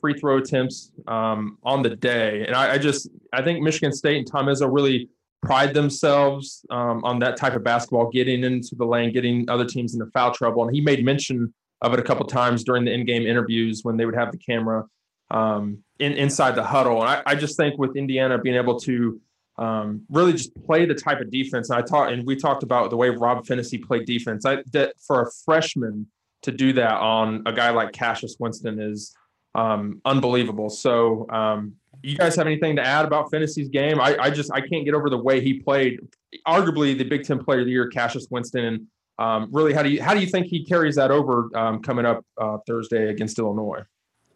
[0.00, 4.16] free throw attempts um, on the day, and I, I, just I think Michigan State
[4.16, 5.08] and Tom Izzo really
[5.42, 9.94] pride themselves um, on that type of basketball, getting into the lane, getting other teams
[9.94, 13.24] into foul trouble, and he made mention of it a couple times during the in-game
[13.24, 14.84] interviews when they would have the camera
[15.30, 17.00] um, in, inside the huddle.
[17.02, 19.20] And I, I, just think with Indiana being able to
[19.58, 22.90] um, really just play the type of defense, and I talked and we talked about
[22.90, 24.46] the way Rob Phinisee played defense.
[24.46, 26.06] I, that for a freshman
[26.42, 29.14] to do that on a guy like Cassius Winston is
[29.54, 30.70] um, unbelievable.
[30.70, 34.00] So, um, you guys have anything to add about Phinisee's game?
[34.00, 35.98] I, I, just I can't get over the way he played.
[36.46, 38.86] Arguably the Big Ten Player of the Year, Cassius Winston, and
[39.18, 42.06] um, really, how do you how do you think he carries that over um, coming
[42.06, 43.82] up uh, Thursday against Illinois?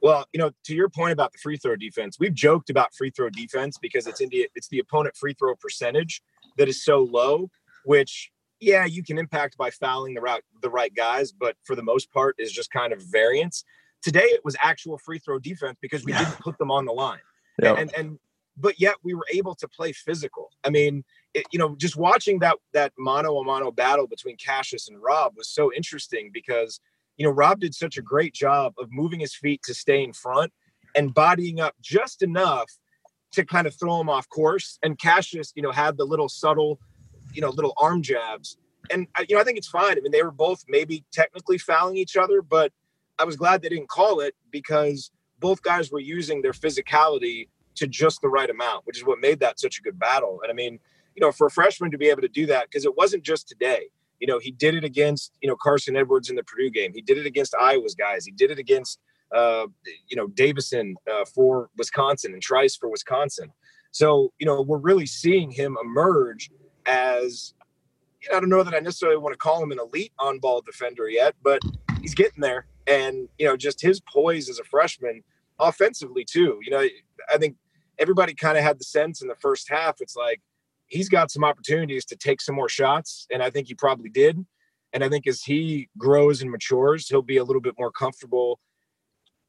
[0.03, 3.11] Well, you know, to your point about the free throw defense, we've joked about free
[3.11, 6.23] throw defense because it's India, it's the opponent free throw percentage
[6.59, 7.51] that is so low,
[7.85, 11.83] which yeah, you can impact by fouling the right the right guys, but for the
[11.83, 13.65] most part is just kind of variance.
[14.03, 16.25] Today it was actual free throw defense because we yeah.
[16.25, 17.21] didn't put them on the line.
[17.63, 17.79] Yep.
[17.79, 18.19] And and
[18.57, 20.51] but yet we were able to play physical.
[20.65, 24.89] I mean, it, you know, just watching that that mano a mano battle between Cassius
[24.89, 26.81] and Rob was so interesting because
[27.17, 30.13] you know Rob did such a great job of moving his feet to stay in
[30.13, 30.53] front
[30.95, 32.71] and bodying up just enough
[33.33, 34.79] to kind of throw him off course.
[34.83, 36.79] And Cassius, you know, had the little subtle,
[37.33, 38.59] you know, little arm jabs.
[38.91, 39.97] And uh, you know, I think it's fine.
[39.97, 42.73] I mean, they were both maybe technically fouling each other, but
[43.19, 47.87] I was glad they didn't call it because both guys were using their physicality to
[47.87, 50.41] just the right amount, which is what made that such a good battle.
[50.43, 50.79] And I mean,
[51.15, 53.49] you know, for a freshman to be able to do that, because it wasn't just
[53.49, 53.89] today.
[54.23, 56.93] You know, he did it against, you know, Carson Edwards in the Purdue game.
[56.95, 58.25] He did it against Iowa's guys.
[58.25, 59.01] He did it against,
[59.35, 59.67] uh,
[60.07, 63.49] you know, Davison uh, for Wisconsin and Trice for Wisconsin.
[63.91, 66.51] So, you know, we're really seeing him emerge
[66.87, 67.53] as,
[68.23, 70.39] you know, I don't know that I necessarily want to call him an elite on
[70.39, 71.61] ball defender yet, but
[72.01, 72.67] he's getting there.
[72.87, 75.25] And, you know, just his poise as a freshman
[75.59, 76.61] offensively, too.
[76.63, 76.87] You know,
[77.29, 77.57] I think
[77.99, 79.97] everybody kind of had the sense in the first half.
[80.01, 80.41] It's like
[80.93, 84.45] he's got some opportunities to take some more shots, and I think he probably did.
[84.93, 88.61] And I think as he grows and matures, he'll be a little bit more comfortable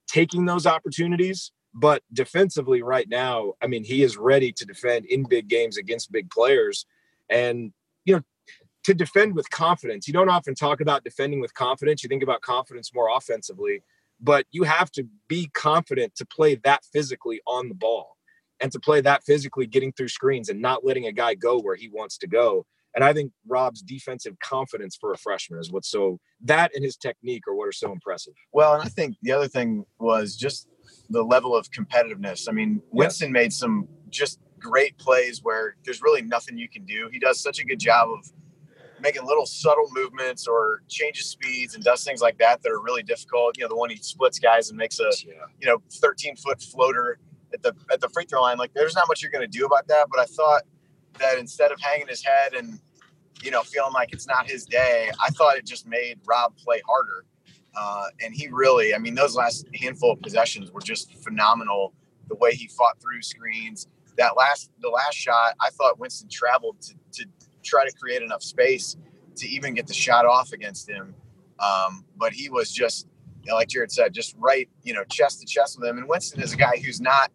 [0.08, 1.52] taking those opportunities.
[1.74, 6.12] But defensively, right now, I mean, he is ready to defend in big games against
[6.12, 6.86] big players.
[7.30, 7.74] And,
[8.06, 8.22] you know,
[8.86, 12.04] to defend with confidence, you don't often talk about defending with confidence.
[12.04, 13.82] You think about confidence more offensively,
[14.22, 18.16] but you have to be confident to play that physically on the ball
[18.62, 21.76] and to play that physically, getting through screens and not letting a guy go where
[21.76, 22.66] he wants to go.
[22.96, 26.96] And I think Rob's defensive confidence for a freshman is what's so that and his
[26.96, 28.34] technique are what are so impressive.
[28.52, 30.68] Well, and I think the other thing was just
[31.10, 32.48] the level of competitiveness.
[32.48, 33.42] I mean, Winston yeah.
[33.42, 37.10] made some just great plays where there's really nothing you can do.
[37.12, 38.32] He does such a good job of
[39.02, 43.04] making little subtle movements or changes speeds and does things like that that are really
[43.04, 43.58] difficult.
[43.58, 45.34] You know, the one he splits guys and makes a yeah.
[45.60, 47.20] you know 13 foot floater
[47.54, 48.58] at the at the free throw line.
[48.58, 50.08] Like there's not much you're going to do about that.
[50.10, 50.64] But I thought
[51.20, 52.80] that instead of hanging his head and
[53.42, 56.82] you know feeling like it's not his day, I thought it just made Rob play
[56.88, 57.26] harder.
[57.76, 61.94] Uh, and he really, I mean, those last handful of possessions were just phenomenal.
[62.30, 63.88] The way he fought through screens.
[64.18, 67.26] That last, the last shot, I thought Winston traveled to, to
[67.64, 68.96] try to create enough space
[69.38, 71.16] to even get the shot off against him.
[71.60, 73.08] Um, but he was just,
[73.44, 75.98] you know, like Jerod said, just right, you know, chest to chest with him.
[75.98, 77.32] And Winston is a guy who's not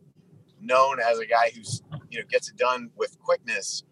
[0.61, 3.85] known as a guy who's you know gets it done with quickness,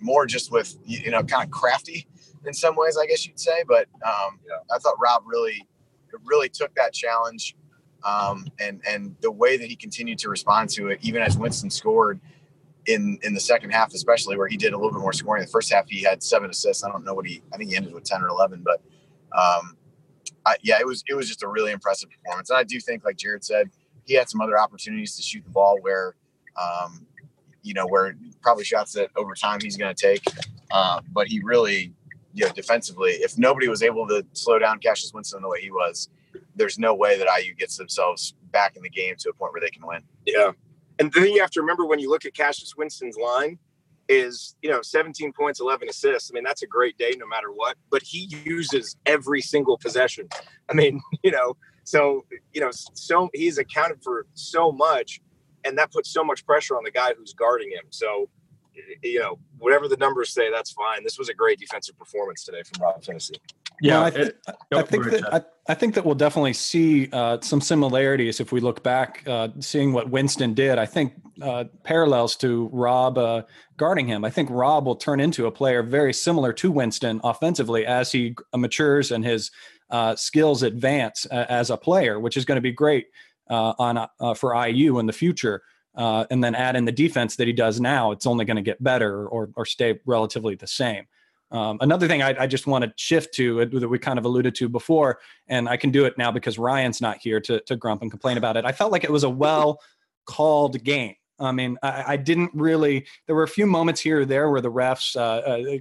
[0.00, 2.06] more just with you know kind of crafty
[2.46, 3.64] in some ways, I guess you'd say.
[3.66, 4.56] But um, yeah.
[4.74, 5.66] I thought Rob really
[6.24, 7.56] really took that challenge,
[8.04, 11.70] um, and and the way that he continued to respond to it, even as Winston
[11.70, 12.20] scored
[12.86, 15.42] in in the second half, especially where he did a little bit more scoring.
[15.42, 16.84] The first half he had seven assists.
[16.84, 17.42] I don't know what he.
[17.52, 18.82] I think he ended with ten or eleven, but.
[19.32, 19.76] Um,
[20.46, 23.04] I, yeah, it was it was just a really impressive performance, and I do think,
[23.04, 23.70] like Jerod said,
[24.10, 26.16] he had some other opportunities to shoot the ball where,
[26.60, 27.06] um,
[27.62, 30.24] you know, where probably shots that over time he's going to take.
[30.72, 31.92] Uh, but he really,
[32.34, 35.70] you know, defensively, if nobody was able to slow down Cassius Winston the way he
[35.70, 36.08] was,
[36.56, 39.60] there's no way that IU gets themselves back in the game to a point where
[39.60, 40.02] they can win.
[40.26, 40.50] Yeah.
[40.98, 43.60] And then you have to remember when you look at Cassius Winston's line,
[44.08, 47.52] is you know 17 points 11 assists i mean that's a great day no matter
[47.54, 50.28] what but he uses every single possession
[50.68, 51.54] i mean you know
[51.90, 55.20] so, you know, so he's accounted for so much,
[55.64, 57.82] and that puts so much pressure on the guy who's guarding him.
[57.90, 58.28] So,
[59.02, 61.02] you know, whatever the numbers say, that's fine.
[61.02, 63.34] This was a great defensive performance today from Rob Phinisee.
[63.82, 64.34] Yeah, I, th-
[64.72, 68.60] I, think that I, I, think that we'll definitely see uh, some similarities if we
[68.60, 70.78] look back, uh, seeing what Winston did.
[70.78, 73.42] I think uh, parallels to Rob uh,
[73.78, 74.24] guarding him.
[74.24, 78.36] I think Rob will turn into a player very similar to Winston offensively as he
[78.54, 79.50] matures and his
[79.90, 83.08] uh, skills advance uh, as a player, which is going to be great
[83.48, 85.62] uh, on uh, for IU in the future,
[85.96, 88.62] uh, and then add in the defense that he does now, it's only going to
[88.62, 91.06] get better or or stay relatively the same.
[91.52, 94.54] Um, another thing I, I, just want to shift to that we kind of alluded
[94.54, 98.02] to before, and I can do it now because Ryan's not here to, to grump
[98.02, 98.64] and complain about it.
[98.64, 99.80] I felt like it was a well
[100.26, 101.16] called game.
[101.40, 103.06] I mean, I, I, didn't really.
[103.26, 105.78] There were a few moments here or there where the refs uh, uh,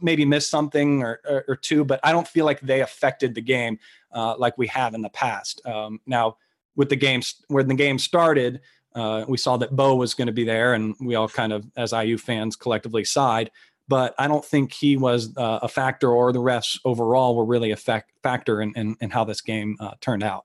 [0.00, 3.40] maybe missed something or, or, or, two, but I don't feel like they affected the
[3.40, 3.78] game
[4.12, 5.64] uh, like we have in the past.
[5.66, 6.36] Um, now,
[6.76, 8.60] with the games when the game started,
[8.94, 11.64] uh, we saw that Bo was going to be there, and we all kind of,
[11.76, 13.50] as IU fans, collectively sighed
[13.90, 17.72] but I don't think he was uh, a factor or the refs overall were really
[17.72, 20.44] a fact, factor in, in, in, how this game uh, turned out.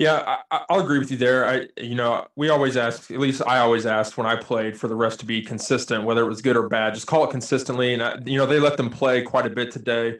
[0.00, 1.46] Yeah, I, will agree with you there.
[1.46, 4.88] I, you know, we always ask, at least I always asked when I played for
[4.88, 7.92] the refs to be consistent, whether it was good or bad, just call it consistently.
[7.92, 10.18] And, I, you know, they let them play quite a bit today.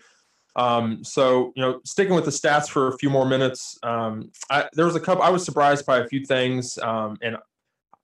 [0.55, 4.69] Um, so, you know, sticking with the stats for a few more minutes, um, I,
[4.75, 6.77] there was a couple, I was surprised by a few things.
[6.77, 7.39] Um, and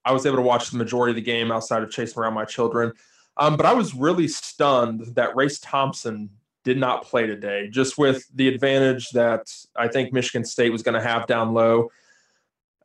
[0.03, 2.47] I was able to watch the majority of the game outside of chasing around my
[2.47, 2.95] children.
[3.37, 6.31] Um, but I was really stunned that Race Thompson
[6.67, 11.01] did not play today, just with the advantage that I think Michigan State was going
[11.01, 11.93] to have down low.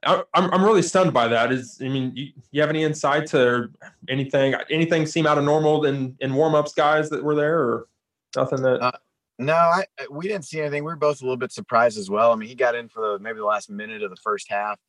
[0.05, 1.51] I, I'm, I'm really stunned by that.
[1.51, 3.71] Is I mean, you, you have any insight or
[4.07, 4.53] anything?
[4.69, 7.87] Anything seem out of normal in in warmups, guys that were there, or
[8.35, 8.81] nothing that?
[8.81, 8.91] Uh,
[9.39, 10.83] no, I we didn't see anything.
[10.83, 12.31] We were both a little bit surprised as well.
[12.31, 14.79] I mean, he got in for the, maybe the last minute of the first half.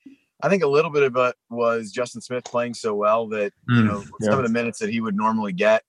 [0.42, 3.76] I think a little bit of it was Justin Smith playing so well that mm,
[3.76, 4.28] you know yeah.
[4.28, 5.83] some of the minutes that he would normally get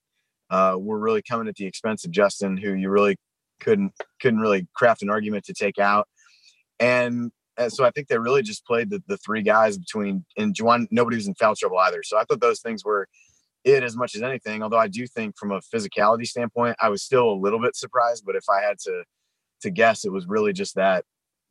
[0.54, 3.16] uh, were really coming at the expense of Justin, who you really
[3.60, 6.06] couldn't couldn't really craft an argument to take out.
[6.78, 10.54] And, and so I think they really just played the, the three guys between and
[10.54, 10.86] Juwan.
[10.92, 12.02] Nobody was in foul trouble either.
[12.04, 13.08] So I thought those things were
[13.64, 14.62] it as much as anything.
[14.62, 18.24] Although I do think from a physicality standpoint, I was still a little bit surprised.
[18.24, 19.02] But if I had to
[19.62, 21.04] to guess, it was really just that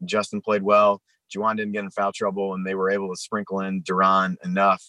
[0.05, 1.01] Justin played well.
[1.33, 4.83] Juwan didn't get in foul trouble, and they were able to sprinkle in De'Ron enough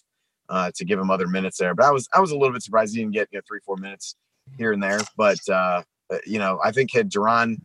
[0.49, 1.75] uh, to give him other minutes there.
[1.75, 3.61] But I was I was a little bit surprised he didn't get you know three
[3.65, 4.17] four minutes
[4.59, 5.01] here and there.
[5.17, 7.57] But uh, uh you know I think had De'Ron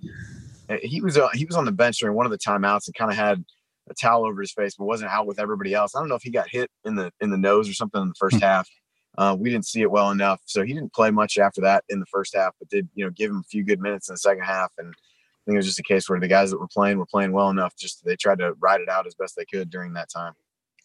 [0.70, 2.96] uh, he was uh, he was on the bench during one of the timeouts and
[2.96, 3.44] kind of had
[3.90, 5.96] a towel over his face, but wasn't out with everybody else.
[5.96, 8.10] I don't know if he got hit in the in the nose or something in
[8.10, 8.44] the first hmm.
[8.44, 8.70] half.
[9.18, 12.00] Uh, we didn't see it well enough, so he didn't play much after that in
[12.00, 14.20] the first half, but did you know give him a few good minutes in the
[14.20, 14.94] second half and
[15.40, 17.32] I think it was just a case where the guys that were playing were playing
[17.32, 17.76] well enough.
[17.76, 20.34] Just they tried to ride it out as best they could during that time.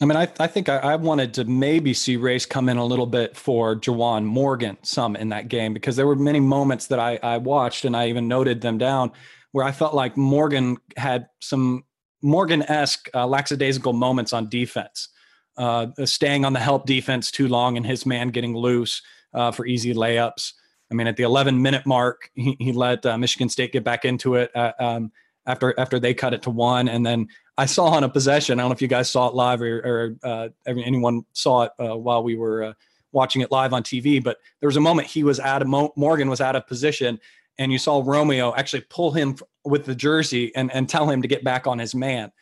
[0.01, 2.85] I mean, I, I think I, I, wanted to maybe see Race come in a
[2.85, 6.99] little bit for Juwan Morgan some in that game because there were many moments that
[6.99, 9.13] I, I watched and I even noted them down
[9.53, 11.85] where I felt like Morgan had some
[12.23, 15.11] Morgan esque uh, lackadaisical moments on defense,
[15.59, 19.01] uh, staying on the help defense too long and his man getting loose
[19.33, 20.55] uh, for easy layups.
[20.91, 24.05] I mean, at the 11 minute mark, he, he let uh, Michigan State get back
[24.05, 25.13] into it uh, um,
[25.47, 28.59] after after they cut it to one, and then I saw on a possession.
[28.59, 31.73] I don't know if you guys saw it live or, or uh, anyone saw it
[31.79, 32.73] uh, while we were uh,
[33.13, 35.93] watching it live on TV, but there was a moment he was out of Mo-
[35.97, 37.21] Morgan was out of position,
[37.59, 41.29] and you saw Romeo actually pull him with the jersey and and tell him to
[41.29, 42.33] get back on his man.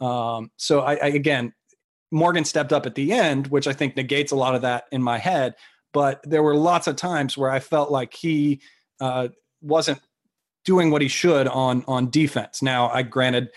[0.00, 1.52] Um, so I, I again,
[2.10, 5.02] Morgan stepped up at the end, which I think negates a lot of that in
[5.02, 5.54] my head
[5.96, 8.60] but there were lots of times where I felt like he
[9.00, 9.28] uh,
[9.62, 9.98] wasn't
[10.62, 12.60] doing what he should on on defense.
[12.60, 13.48] Now, I granted,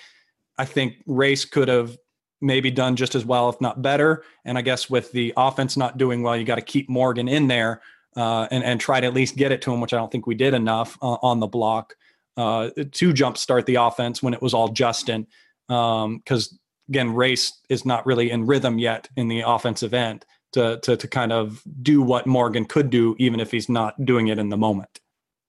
[0.60, 1.98] I think Race could have
[2.42, 4.24] maybe done just as well, if not better.
[4.46, 7.48] And I guess with the offense not doing well, you got to keep Morgan in
[7.48, 7.82] there
[8.16, 10.28] uh, and and try to at least get it to him, which I don't think
[10.28, 11.96] we did enough uh, on the block
[12.38, 15.26] uh, to jumpstart the offense when it was all Justin.
[15.68, 20.80] Because um, again, Race is not really in rhythm yet in the offensive end to,
[20.82, 24.40] to, to kind of do what Morgan could do, even if he's not doing it
[24.40, 25.00] in the moment.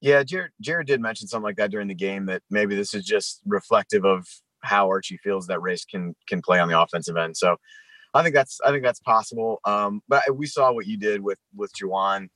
[0.02, 3.04] Yeah, Jerod, Jerod did mention something like that during the game that maybe this is
[3.04, 4.26] just reflective of
[4.62, 7.36] how Archie feels that Race can can play on the offensive end.
[7.36, 7.56] So
[8.14, 9.60] I think that's I think that's possible.
[9.64, 12.28] Um, but we saw what you did with with Juwan,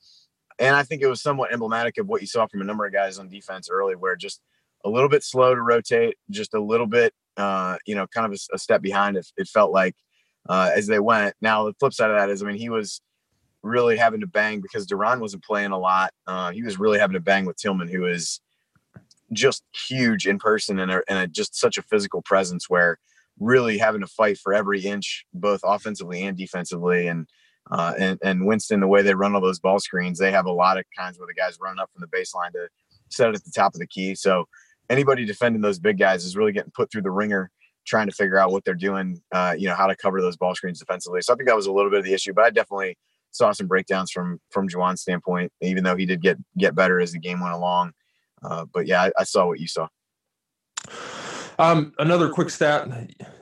[0.58, 2.92] and I think it was somewhat emblematic of what you saw from a number of
[2.92, 4.40] guys on defense early, where just
[4.84, 8.32] a little bit slow to rotate, just a little bit, uh, you know, kind of
[8.32, 9.16] a, a step behind.
[9.16, 9.96] It, it felt like
[10.48, 11.34] uh, as they went.
[11.40, 13.00] Now the flip side of that is, I mean, he was
[13.62, 16.12] really having to bang because De'Ron wasn't playing a lot.
[16.26, 18.40] Uh, he was really having to bang with Tillman, who is
[19.34, 22.98] just huge in person and, a, and a, just such a physical presence where
[23.38, 27.08] really having to fight for every inch, both offensively and defensively.
[27.08, 27.26] And,
[27.70, 30.52] uh, and, and Winston, the way they run all those ball screens, they have a
[30.52, 32.68] lot of kinds where the guys running up from the baseline to
[33.10, 34.14] set it at the top of the key.
[34.14, 34.46] So
[34.88, 37.50] anybody defending those big guys is really getting put through the ringer
[37.86, 40.54] trying to figure out what they're doing, uh, you know, how to cover those ball
[40.54, 41.20] screens defensively.
[41.20, 42.96] So I think that was a little bit of the issue, but I definitely
[43.30, 47.12] saw some breakdowns from from Juwan's standpoint, even though he did get get better as
[47.12, 47.92] the game went along.
[48.44, 49.88] Uh, but yeah, I, I, saw what you saw.
[51.58, 52.88] Um, another quick stat: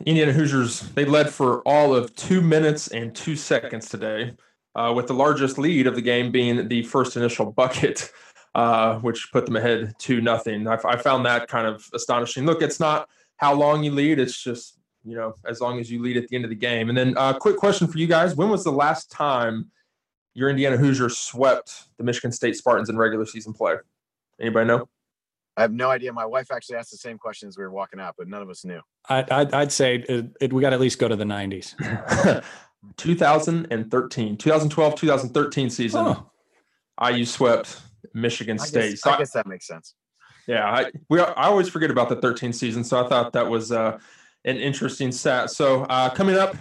[0.07, 4.33] Indiana Hoosiers they led for all of two minutes and two seconds today,
[4.75, 8.13] uh, with the largest lead of the game being the first initial bucket,
[8.55, 10.69] uh, which put them ahead two nothing.
[10.69, 12.47] I, I found that kind of astonishing.
[12.47, 16.01] Look, it's not how long you lead; it's just you know as long as you
[16.01, 16.91] lead at the end of the game.
[16.91, 19.71] And then, uh, quick question for you guys: When was the last time
[20.35, 23.77] your Indiana Hoosiers swept the Michigan State Spartans in regular season play?
[24.43, 24.89] Anybody know?
[25.57, 26.13] I have no idea.
[26.13, 28.51] My wife actually asked the same question as we were walking out, but none of
[28.51, 28.81] us knew.
[29.09, 32.45] I'd, I'd, I'd say it, it, we got to at least go to the 90s.
[32.97, 36.01] 2013, 2012, 2013 season.
[36.01, 36.31] Oh.
[37.11, 37.81] IU swept
[38.15, 38.91] Michigan I State.
[38.91, 39.95] Guess, so I, I guess that makes sense.
[40.49, 43.71] Yeah, I we I always forget about the 13 season, so I thought that was
[43.71, 43.99] uh,
[44.45, 45.51] an interesting stat.
[45.51, 46.57] So uh, coming up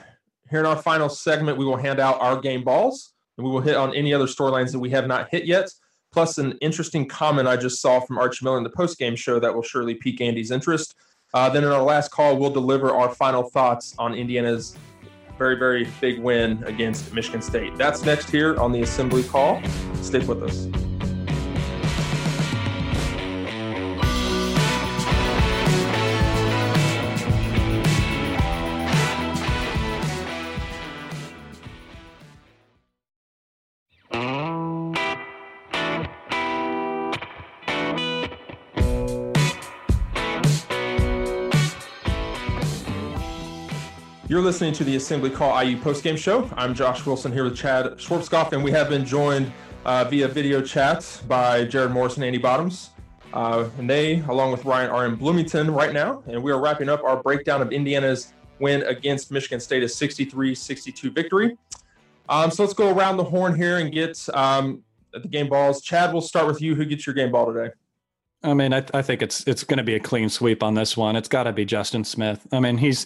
[0.52, 3.62] here in our final segment, we will hand out our game balls, and we will
[3.62, 5.68] hit on any other storylines that we have not hit yet
[6.12, 9.54] plus an interesting comment I just saw from Archie Miller in the post-game show that
[9.54, 10.96] will surely pique Andy's interest.
[11.34, 14.78] Uh, then in our last call, we'll deliver our final thoughts on Indiana's
[15.38, 17.76] very, very big win against Michigan State.
[17.78, 19.62] That's next here on the Assembly Call.
[20.02, 20.91] Stick with us.
[44.52, 46.50] Listening to the Assembly Call IU postgame show.
[46.58, 49.50] I'm Josh Wilson here with Chad Schwartzkopf, and we have been joined
[49.86, 52.90] uh, via video chat by Jerod Morris and Andy Bottoms.
[53.32, 56.22] Uh, and they, along with Ryan, are in Bloomington right now.
[56.28, 60.54] And we are wrapping up our breakdown of Indiana's win against Michigan State, a 63
[60.54, 61.58] 62 victory.
[62.28, 64.84] Um, so let's go around the horn here and get um,
[65.14, 65.82] the game balls.
[65.82, 66.76] Chad, we'll start with you.
[66.76, 67.72] Who gets your game ball today?
[68.44, 70.98] I mean, I, I think it's it's going to be a clean sweep on this
[70.98, 71.16] one.
[71.16, 72.46] It's got to be Justin Smith.
[72.52, 73.06] I mean, he's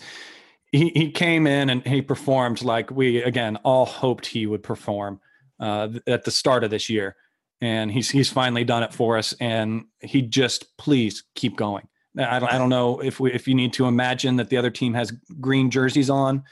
[0.76, 5.20] he, he came in and he performed like we again all hoped he would perform
[5.60, 7.16] uh, at the start of this year,
[7.62, 9.34] and he's he's finally done it for us.
[9.40, 11.88] And he just please keep going.
[12.18, 14.72] I don't I don't know if we if you need to imagine that the other
[14.72, 16.44] team has green jerseys on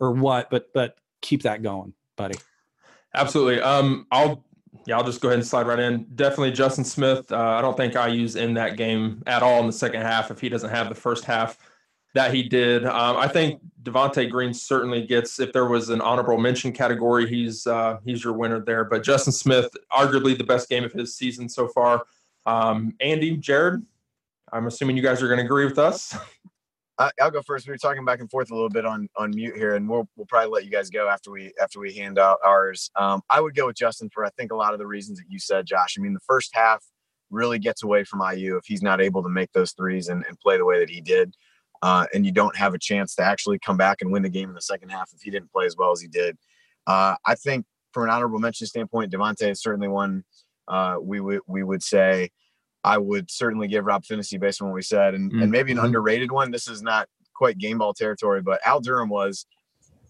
[0.00, 2.38] or what, but but keep that going, buddy.
[3.14, 3.60] Absolutely.
[3.60, 4.44] Um, I'll
[4.86, 6.06] yeah, I'll just go ahead and slide right in.
[6.14, 7.30] Definitely Justin Smith.
[7.32, 10.30] Uh, I don't think I use in that game at all in the second half
[10.30, 11.58] if he doesn't have the first half
[12.14, 12.84] that he did.
[12.84, 15.38] Um, I think Devonte Green certainly gets.
[15.40, 18.84] If there was an honorable mention category, he's uh, he's your winner there.
[18.84, 22.04] But Justin Smith, arguably the best game of his season so far.
[22.46, 23.84] Um, Andy, Jerod,
[24.52, 26.16] I'm assuming you guys are going to agree with us.
[26.98, 27.68] I, will go first.
[27.68, 30.08] We were talking back and forth a little bit on on mute here, and we'll
[30.16, 32.90] we'll probably let you guys go after we after we hand out ours.
[32.96, 35.26] Um, I would go with Justin for I think a lot of the reasons that
[35.28, 35.94] you said, Josh.
[35.96, 36.84] I mean, the first half
[37.30, 40.40] really gets away from IU if he's not able to make those threes and, and
[40.40, 41.34] play the way that he did
[41.82, 44.48] uh, and you don't have a chance to actually come back and win the game
[44.48, 46.36] in the second half if he didn't play as well as he did.
[46.86, 50.24] Uh, I think from an honorable mention standpoint, Devonte is certainly one
[50.66, 52.30] uh, we would we would say.
[52.84, 55.42] I would certainly give Rob Phinisee based on what we said, and, mm-hmm.
[55.42, 56.52] and maybe an underrated one.
[56.52, 59.46] This is not quite game ball territory, but Al Durham was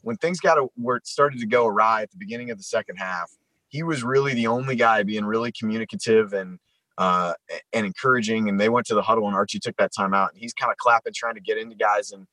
[0.02, 2.64] when things got a, where it started to go awry at the beginning of the
[2.64, 3.30] second half.
[3.68, 6.58] He was really the only guy being really communicative and
[6.98, 7.32] uh,
[7.72, 8.48] and encouraging.
[8.48, 10.70] And they went to the huddle, and Archie took that time out, and he's kind
[10.70, 12.26] of clapping, trying to get into guys and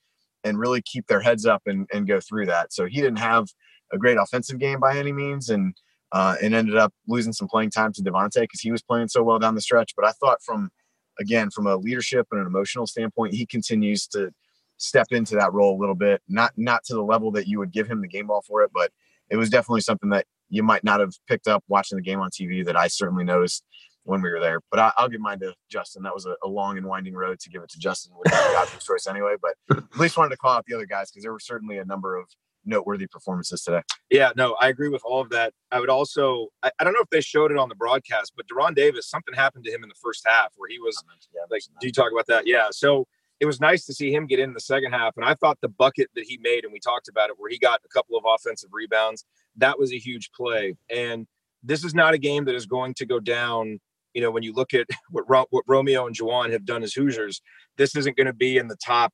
[0.43, 2.71] and really keep their heads up and, and go through that.
[2.71, 3.47] So he didn't have
[3.91, 5.73] a great offensive game by any means, and
[6.11, 9.23] uh, and ended up losing some playing time to Devonte because he was playing so
[9.23, 9.93] well down the stretch.
[9.95, 10.71] But I thought from
[11.19, 14.31] again from a leadership and an emotional standpoint, he continues to
[14.77, 16.21] step into that role a little bit.
[16.27, 18.71] Not not to the level that you would give him the game ball for it,
[18.73, 18.91] but
[19.29, 22.29] it was definitely something that you might not have picked up watching the game on
[22.29, 23.63] TV that I certainly noticed
[24.05, 24.61] when we were there.
[24.71, 26.03] But I, will give mine to Justin.
[26.03, 28.39] That was a, a, long and winding road to give it to Justin, which is
[28.39, 29.35] God's choice anyway.
[29.41, 31.85] But at least wanted to call out the other guys because there were certainly a
[31.85, 32.27] number of
[32.65, 33.81] noteworthy performances today.
[34.09, 35.53] Yeah, no, I agree with all of that.
[35.71, 38.47] I would also, I, I don't know if they showed it on the broadcast, but
[38.47, 41.03] De'Ron Davis, something happened to him in the first half where he was
[41.33, 42.47] yeah, like, do you talk about that?
[42.47, 42.67] Yeah.
[42.71, 43.07] So
[43.39, 45.15] it was nice to see him get in the second half.
[45.17, 47.59] And I thought the bucket that he made, and we talked about it, where he
[47.59, 49.25] got a couple of offensive rebounds,
[49.57, 50.75] that was a huge play.
[50.89, 51.27] And
[51.61, 53.79] this is not a game that is going to go down
[54.15, 56.93] you know, when you look at what, Ro- what Romeo and Juwan have done as
[56.93, 57.41] Hoosiers,
[57.77, 59.13] this isn't going to be in the top,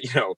[0.00, 0.34] you know,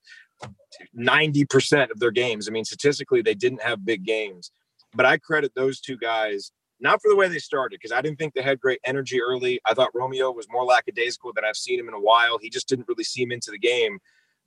[0.97, 2.47] 90% of their games.
[2.47, 4.51] I mean, statistically, they didn't have big games,
[4.95, 8.19] but I credit those two guys not for the way they started because I didn't
[8.19, 9.59] think they had great energy early.
[9.65, 12.37] I thought Romeo was more lackadaisical than I've seen him in a while.
[12.37, 13.97] He just didn't really seem into the game,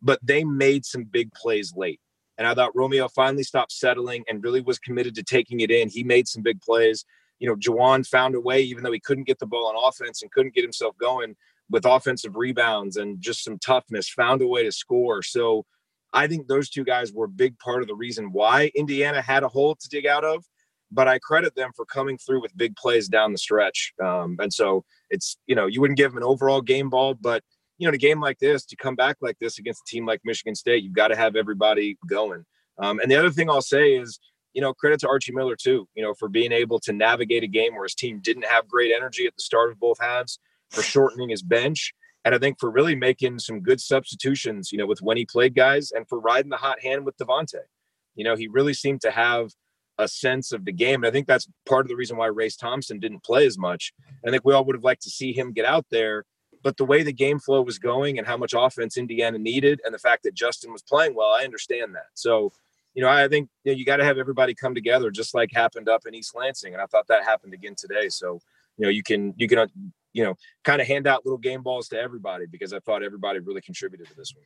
[0.01, 2.01] but they made some big plays late.
[2.39, 5.89] And I thought Romeo finally stopped settling and really was committed to taking it in.
[5.89, 7.05] He made some big plays
[7.41, 10.23] you know, Juwan found a way, even though he couldn't get the ball on offense
[10.23, 11.35] and couldn't get himself going.
[11.71, 15.23] with offensive rebounds and just some toughness, found a way to score.
[15.23, 15.65] So
[16.13, 19.45] I think those two guys were a big part of the reason why Indiana had
[19.45, 20.45] a hole to dig out of.
[20.93, 23.93] But I credit them for coming through with big plays down the stretch.
[24.03, 27.45] Um, and so it's, you know, you wouldn't give them an overall game ball, but,
[27.79, 30.05] you know, in a game like this, to come back like this against a team
[30.05, 32.45] like Michigan State, you've got to have everybody going.
[32.83, 34.19] Um, and the other thing I'll say is,
[34.53, 37.49] you know, credit to Archie Miller too, you know, for being able to navigate a
[37.49, 40.39] game where his team didn't have great energy at the start of both halves,
[40.71, 41.93] for shortening his bench
[42.25, 45.55] and I think for really making some good substitutions, you know, with when he played
[45.55, 47.63] guys and for riding the hot hand with Devonte.
[48.15, 49.51] You know, he really seemed to have
[49.99, 51.03] a sense of the game.
[51.03, 53.93] And I think that's part of the reason why Race Thompson didn't play as much.
[54.27, 56.25] I think we all would have liked to see him get out there.
[56.63, 59.95] But the way the game flow was going and how much offense Indiana needed, and
[59.95, 62.09] the fact that Justin was playing well, I understand that.
[62.13, 62.53] So,
[62.95, 65.51] you know, I think you, know, you got to have everybody come together, just like
[65.53, 68.09] happened up in East Lansing, and I thought that happened again today.
[68.09, 68.41] So,
[68.77, 69.69] you know, you can you can
[70.13, 70.35] you know,
[70.65, 74.09] kind of hand out little game balls to everybody because I thought everybody really contributed
[74.09, 74.45] to this one.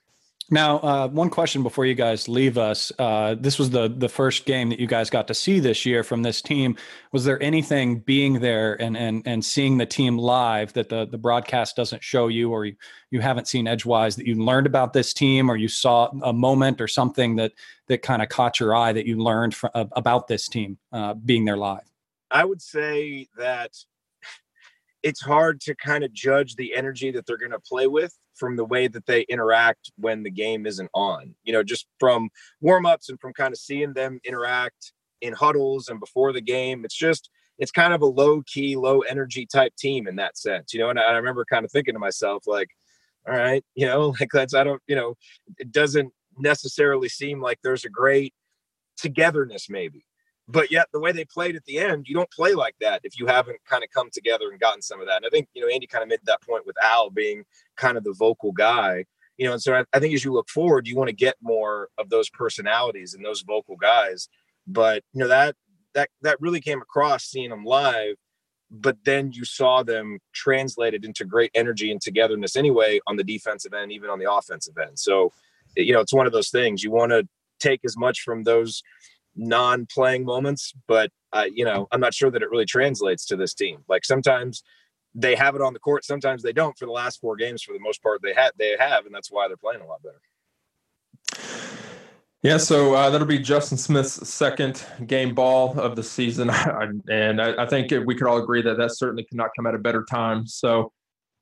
[0.51, 2.93] Now, uh, one question before you guys leave us.
[2.99, 6.05] Uh, this was the the first game that you guys got to see this year
[6.05, 6.77] from this team.
[7.13, 11.17] Was there anything being there and and and seeing the team live that the the
[11.17, 12.77] broadcast doesn't show you, or you,
[13.11, 16.79] you haven't seen edgewise that you learned about this team, or you saw a moment
[16.79, 17.53] or something that
[17.89, 21.47] that kind of caught your eye that you learned from, about this team uh, being
[21.47, 21.91] there live?
[22.31, 23.73] I would say that
[25.05, 28.57] it's hard to kind of judge the energy that they're going to play with from
[28.57, 31.35] the way that they interact when the game isn't on.
[31.45, 32.31] You know, just from
[32.63, 36.85] warm-ups and from kind of seeing them interact in huddles and before the game.
[36.87, 37.29] It's just
[37.59, 40.73] it's kind of a low key, low energy type team in that sense.
[40.73, 42.69] You know, and I, I remember kind of thinking to myself like,
[43.29, 45.17] all right, you know, like that's I don't, you know,
[45.59, 48.33] it doesn't necessarily seem like there's a great
[48.97, 50.07] togetherness maybe
[50.47, 53.19] but yet the way they played at the end, you don't play like that if
[53.19, 55.17] you haven't kind of come together and gotten some of that.
[55.17, 57.45] And I think, you know, Andy kind of made that point with Al being
[57.77, 59.07] kind of the vocal guy,
[59.39, 61.37] you know, and so I, I think as you look forward, you want to get
[61.41, 64.29] more of those personalities and those vocal guys.
[64.67, 65.57] But, you know, that,
[65.95, 68.17] that, that really came across seeing them live,
[68.71, 73.73] but then you saw them translated into great energy and togetherness anyway on the defensive
[73.73, 74.99] end, even on the offensive end.
[74.99, 75.33] So,
[75.77, 77.27] you know, it's one of those things you want to
[77.61, 78.83] take as much from those
[79.37, 83.55] non-playing moments, but uh, you know, I'm not sure that it really translates to this
[83.55, 83.79] team.
[83.89, 84.63] Like sometimes
[85.15, 86.77] they have it on the court, sometimes they don't.
[86.79, 89.31] For the last four games, for the most part, they had they have, and that's
[89.31, 90.21] why they're playing a lot better.
[92.43, 96.51] Yeah, so uh, that'll be Justin Smith's second game ball of the season,
[97.09, 99.75] and I, I, think we could all agree that that certainly could not come at
[99.75, 100.47] a better time.
[100.47, 100.93] So,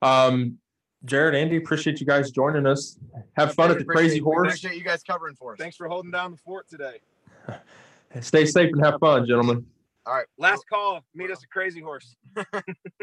[0.01, 0.59] um,
[1.05, 3.01] Jerod, Andy, appreciate you guys joining us.
[3.37, 4.47] Have fun hey, at the Crazy Horse.
[4.47, 5.59] Appreciate you guys covering for us.
[5.59, 7.01] Thanks for holding down the fort today.
[8.21, 9.67] Stay safe and have fun, gentlemen.
[10.05, 10.27] All right.
[10.37, 11.05] Last call.
[11.15, 12.17] Meet us at Crazy Horse.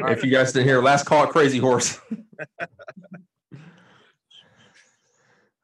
[0.00, 1.98] if you guys didn't hear, last call at Crazy Horse.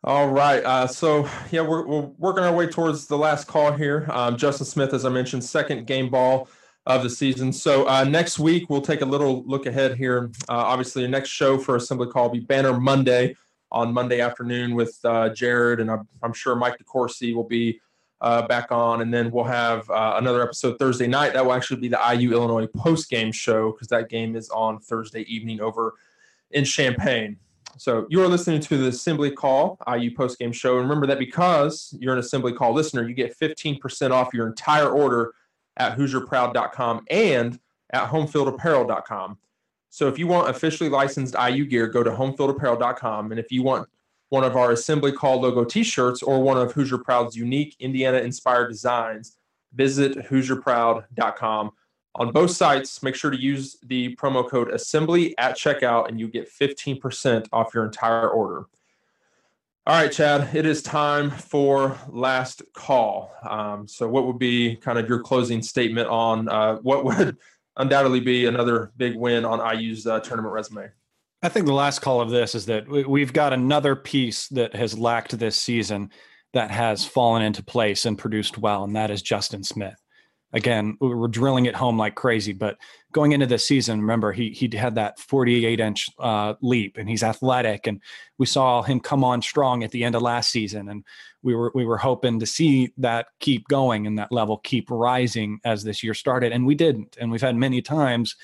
[0.04, 0.64] All right.
[0.64, 4.06] Uh, so, yeah, we're, we're, working our way towards the last call here.
[4.10, 6.48] Um, Justin Smith, as I mentioned, second game ball
[6.86, 7.52] of the season.
[7.52, 10.30] So, uh, next week, we'll take a little look ahead here.
[10.48, 13.34] Uh, obviously, the next show for Assembly Call will be Banner Monday
[13.72, 17.80] on Monday afternoon with uh, Jerod, and I'm, I'm sure Mike DeCourcy will be
[18.20, 21.32] uh, back on, and then we'll have uh, another episode Thursday night.
[21.34, 24.80] That will actually be the IU Illinois post game show because that game is on
[24.80, 25.94] Thursday evening over
[26.50, 27.36] in Champaign.
[27.78, 30.78] So you are listening to the Assembly Call IU post game show.
[30.78, 34.88] And remember that because you're an Assembly Call listener, you get 15% off your entire
[34.88, 35.34] order
[35.76, 37.60] at HoosierProud.com and
[37.90, 39.38] at HomefieldApparel.com.
[39.90, 43.30] So if you want officially licensed IU gear, go to HomefieldApparel.com.
[43.30, 43.88] And if you want
[44.28, 48.68] one of our Assembly Call logo t-shirts or one of Hoosier Proud's unique Indiana inspired
[48.68, 49.36] designs,
[49.72, 51.70] visit HoosierProud.com.
[52.18, 56.28] On both sites, make sure to use the promo code assembly at checkout and you
[56.28, 58.66] get 15% off your entire order.
[59.88, 63.30] All right, Chad, it is time for last call.
[63.48, 67.36] Um, so, what would be kind of your closing statement on uh, what would
[67.76, 70.90] undoubtedly be another big win on IU's uh, tournament resume?
[71.42, 74.98] I think the last call of this is that we've got another piece that has
[74.98, 76.10] lacked this season
[76.54, 80.00] that has fallen into place and produced well, and that is Justin Smith.
[80.52, 82.78] Again, we're drilling it home like crazy, but
[83.12, 87.22] going into this season, remember he he had that 48 inch uh, leap, and he's
[87.22, 88.00] athletic, and
[88.38, 91.04] we saw him come on strong at the end of last season, and
[91.42, 95.60] we were we were hoping to see that keep going and that level keep rising
[95.64, 98.34] as this year started, and we didn't, and we've had many times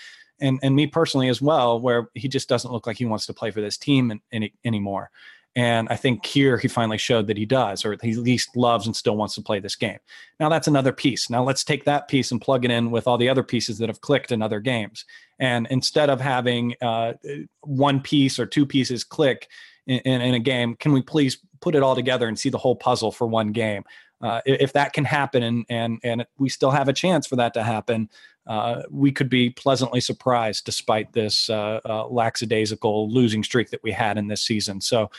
[0.43, 3.33] and and me personally as well, where he just doesn't look like he wants to
[3.33, 5.11] play for this team any, anymore.
[5.55, 8.87] And I think here he finally showed that he does, or he at least loves
[8.87, 9.99] and still wants to play this game.
[10.41, 11.29] Now that's another piece.
[11.29, 13.91] Now let's take that piece and plug it in with all the other pieces that
[13.91, 15.05] have clicked in other games.
[15.39, 17.15] And instead of having uh,
[17.61, 19.49] one piece or two pieces click
[19.87, 22.59] in, in, in, a game, can we please put it all together and see the
[22.59, 23.85] whole puzzle for one game?
[24.23, 27.53] Uh, if that can happen, and and and we still have a chance for that
[27.55, 28.09] to happen,
[28.47, 33.93] uh, we could be pleasantly surprised despite this uh, uh, lackadaisical losing streak that we
[33.93, 34.81] had in this season.
[34.81, 35.11] So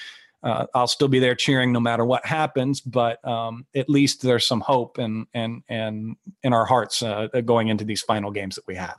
[0.44, 2.82] uh, I'll still be there cheering no matter what happens.
[2.82, 7.70] But um, at least there's some hope and and and in our hearts uh, going
[7.70, 8.98] into these final games that we have.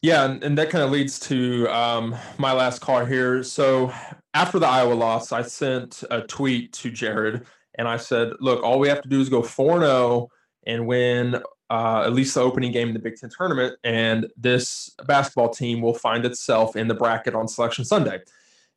[0.00, 3.42] Yeah, and, and that kind of leads to um, my last call here.
[3.42, 3.92] So
[4.32, 7.44] after the Iowa loss, I sent a tweet to Jerod
[7.76, 10.30] and I said, "Look, all we have to do is go four zero oh
[10.66, 14.90] and win." Uh, at least the opening game in the Big Ten tournament, and this
[15.06, 18.20] basketball team will find itself in the bracket on Selection Sunday.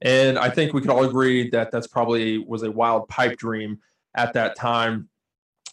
[0.02, 3.80] And I think we could all agree that that's probably was a wild pipe dream
[4.16, 5.08] at that time,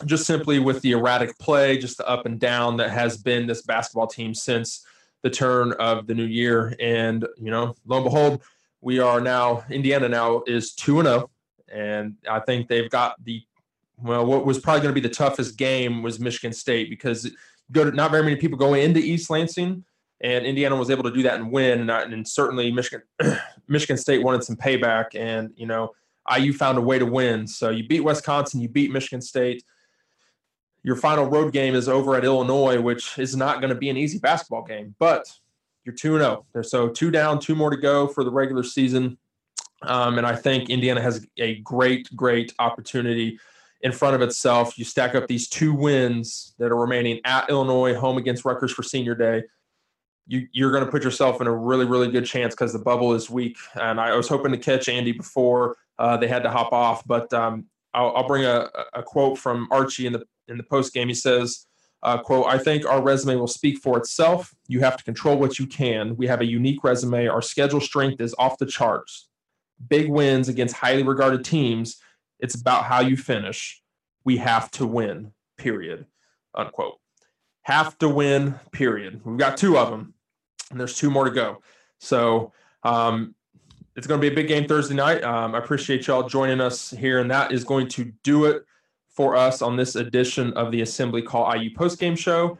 [0.04, 3.62] just simply with the erratic play, just the up and down that has been this
[3.62, 4.84] basketball team since
[5.22, 6.76] the turn of the new year.
[6.78, 8.42] And, you know, lo and behold,
[8.80, 11.30] we are now, Indiana now is 2 and 0.
[11.72, 13.42] And I think they've got the,
[14.02, 17.30] well, what was probably going to be the toughest game was Michigan State because
[17.72, 19.84] to, not very many people go into East Lansing
[20.20, 21.80] and Indiana was able to do that and win.
[21.80, 23.02] And, and certainly Michigan,
[23.68, 25.94] Michigan State wanted some payback, and you know
[26.36, 27.46] IU found a way to win.
[27.46, 29.64] So you beat Wisconsin, you beat Michigan State.
[30.82, 33.96] Your final road game is over at Illinois, which is not going to be an
[33.96, 35.30] easy basketball game, but
[35.84, 36.46] you're 2 0.
[36.62, 39.18] So two down, two more to go for the regular season.
[39.82, 43.38] Um, and I think Indiana has a great, great opportunity
[43.80, 44.78] in front of itself.
[44.78, 48.82] You stack up these two wins that are remaining at Illinois, home against Rutgers for
[48.82, 49.44] senior day
[50.28, 53.14] you, you're going to put yourself in a really, really good chance because the bubble
[53.14, 53.56] is weak.
[53.74, 57.32] And I was hoping to catch Andy before uh, they had to hop off, but
[57.32, 57.64] um,
[57.94, 61.08] I'll, I'll, bring a, a, quote from Archie in the in the post game.
[61.08, 61.66] He says,
[62.04, 64.54] uh, "quote I think our resume will speak for itself.
[64.68, 66.14] You have to control what you can.
[66.16, 67.26] We have a unique resume.
[67.26, 69.28] Our schedule strength is off the charts.
[69.88, 72.00] Big wins against highly regarded teams.
[72.40, 73.82] It's about how you finish.
[74.24, 75.32] We have to win.
[75.56, 76.06] Period.
[76.54, 76.98] Unquote."
[77.62, 79.20] Have to win, period.
[79.26, 80.14] We've got two of them
[80.70, 81.62] and there's two more to go.
[81.98, 83.34] So um,
[83.96, 85.22] it's going to be a big game Thursday night.
[85.24, 88.64] Um, I appreciate y'all joining us here, and that is going to do it
[89.08, 92.56] for us on this edition of the Assembly Call IU postgame show.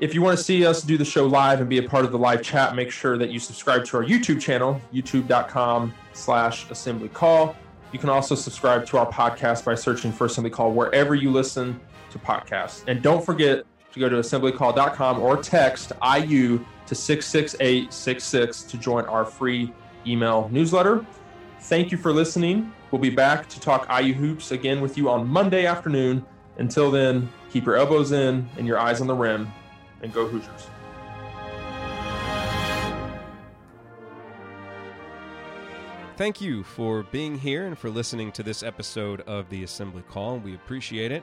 [0.00, 2.12] If you want to see us do the show live and be a part of
[2.12, 7.08] the live chat, make sure that you subscribe to our YouTube channel, youtube.com slash assembly
[7.08, 7.56] call.
[7.92, 11.80] You can also subscribe to our podcast by searching for Assembly Call wherever you listen
[12.10, 12.84] to podcasts.
[12.86, 19.24] And don't forget to go to assemblycall.com or text IU to 66866 to join our
[19.24, 19.72] free
[20.06, 21.04] email newsletter.
[21.60, 22.72] Thank you for listening.
[22.90, 26.24] We'll be back to talk IU hoops again with you on Monday afternoon.
[26.58, 29.50] Until then, keep your elbows in and your eyes on the rim,
[30.02, 30.68] and go Hoosiers.
[36.18, 40.38] Thank you for being here and for listening to this episode of the Assembly Call.
[40.38, 41.22] We appreciate it.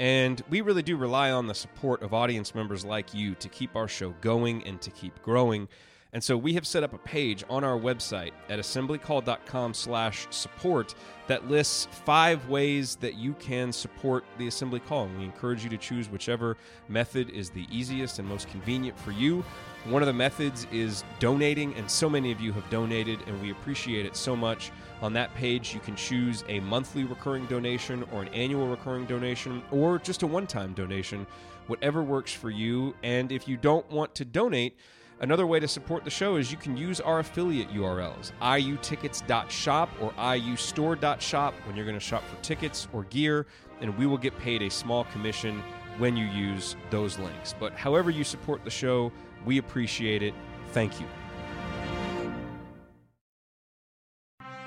[0.00, 3.76] And we really do rely on the support of audience members like you to keep
[3.76, 5.68] our show going and to keep growing.
[6.14, 10.94] And so we have set up a page on our website at assemblycall.com slash support
[11.26, 15.06] that lists five ways that you can support the assembly call.
[15.06, 16.56] And we encourage you to choose whichever
[16.88, 19.44] method is the easiest and most convenient for you.
[19.86, 23.50] One of the methods is donating, and so many of you have donated, and we
[23.50, 24.70] appreciate it so much.
[25.02, 29.64] On that page, you can choose a monthly recurring donation or an annual recurring donation
[29.72, 31.26] or just a one time donation,
[31.66, 32.94] whatever works for you.
[33.02, 34.76] And if you don't want to donate,
[35.20, 40.10] Another way to support the show is you can use our affiliate URLs, iutickets.shop or
[40.12, 43.46] iustore.shop when you're going to shop for tickets or gear,
[43.80, 45.62] and we will get paid a small commission
[45.98, 47.54] when you use those links.
[47.58, 49.12] But however you support the show,
[49.44, 50.34] we appreciate it.
[50.72, 51.06] Thank you.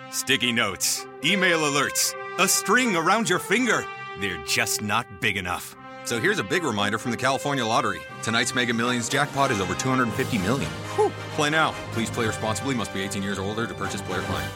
[0.09, 3.85] Sticky notes, email alerts, a string around your finger.
[4.19, 5.75] They're just not big enough.
[6.07, 7.99] So here's a big reminder from the California Lottery.
[8.23, 10.71] Tonight's Mega Millions jackpot is over 250 million.
[10.95, 11.11] Whew.
[11.35, 11.75] Play now.
[11.91, 12.75] Please play responsibly.
[12.75, 14.49] Must be 18 years or older to purchase player client.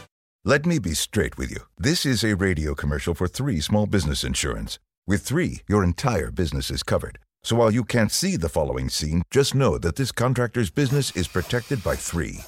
[0.45, 1.57] Let me be straight with you.
[1.77, 4.79] This is a radio commercial for 3 Small Business Insurance.
[5.05, 7.19] With 3, your entire business is covered.
[7.43, 11.27] So while you can't see the following scene, just know that this contractor's business is
[11.27, 12.39] protected by 3.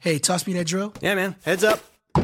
[0.00, 0.92] Hey, toss me that drill.
[1.00, 1.34] Yeah, man.
[1.46, 1.80] Heads up.
[2.14, 2.20] Oh,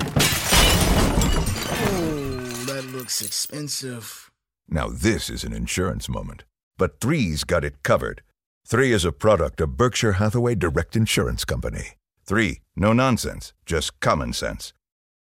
[2.67, 4.26] that looks expensive.
[4.69, 6.45] Now this is an insurance moment.
[6.77, 8.23] But Three's got it covered.
[8.67, 11.93] Three is a product of Berkshire Hathaway Direct Insurance Company.
[12.25, 14.73] Three, no nonsense, just common sense.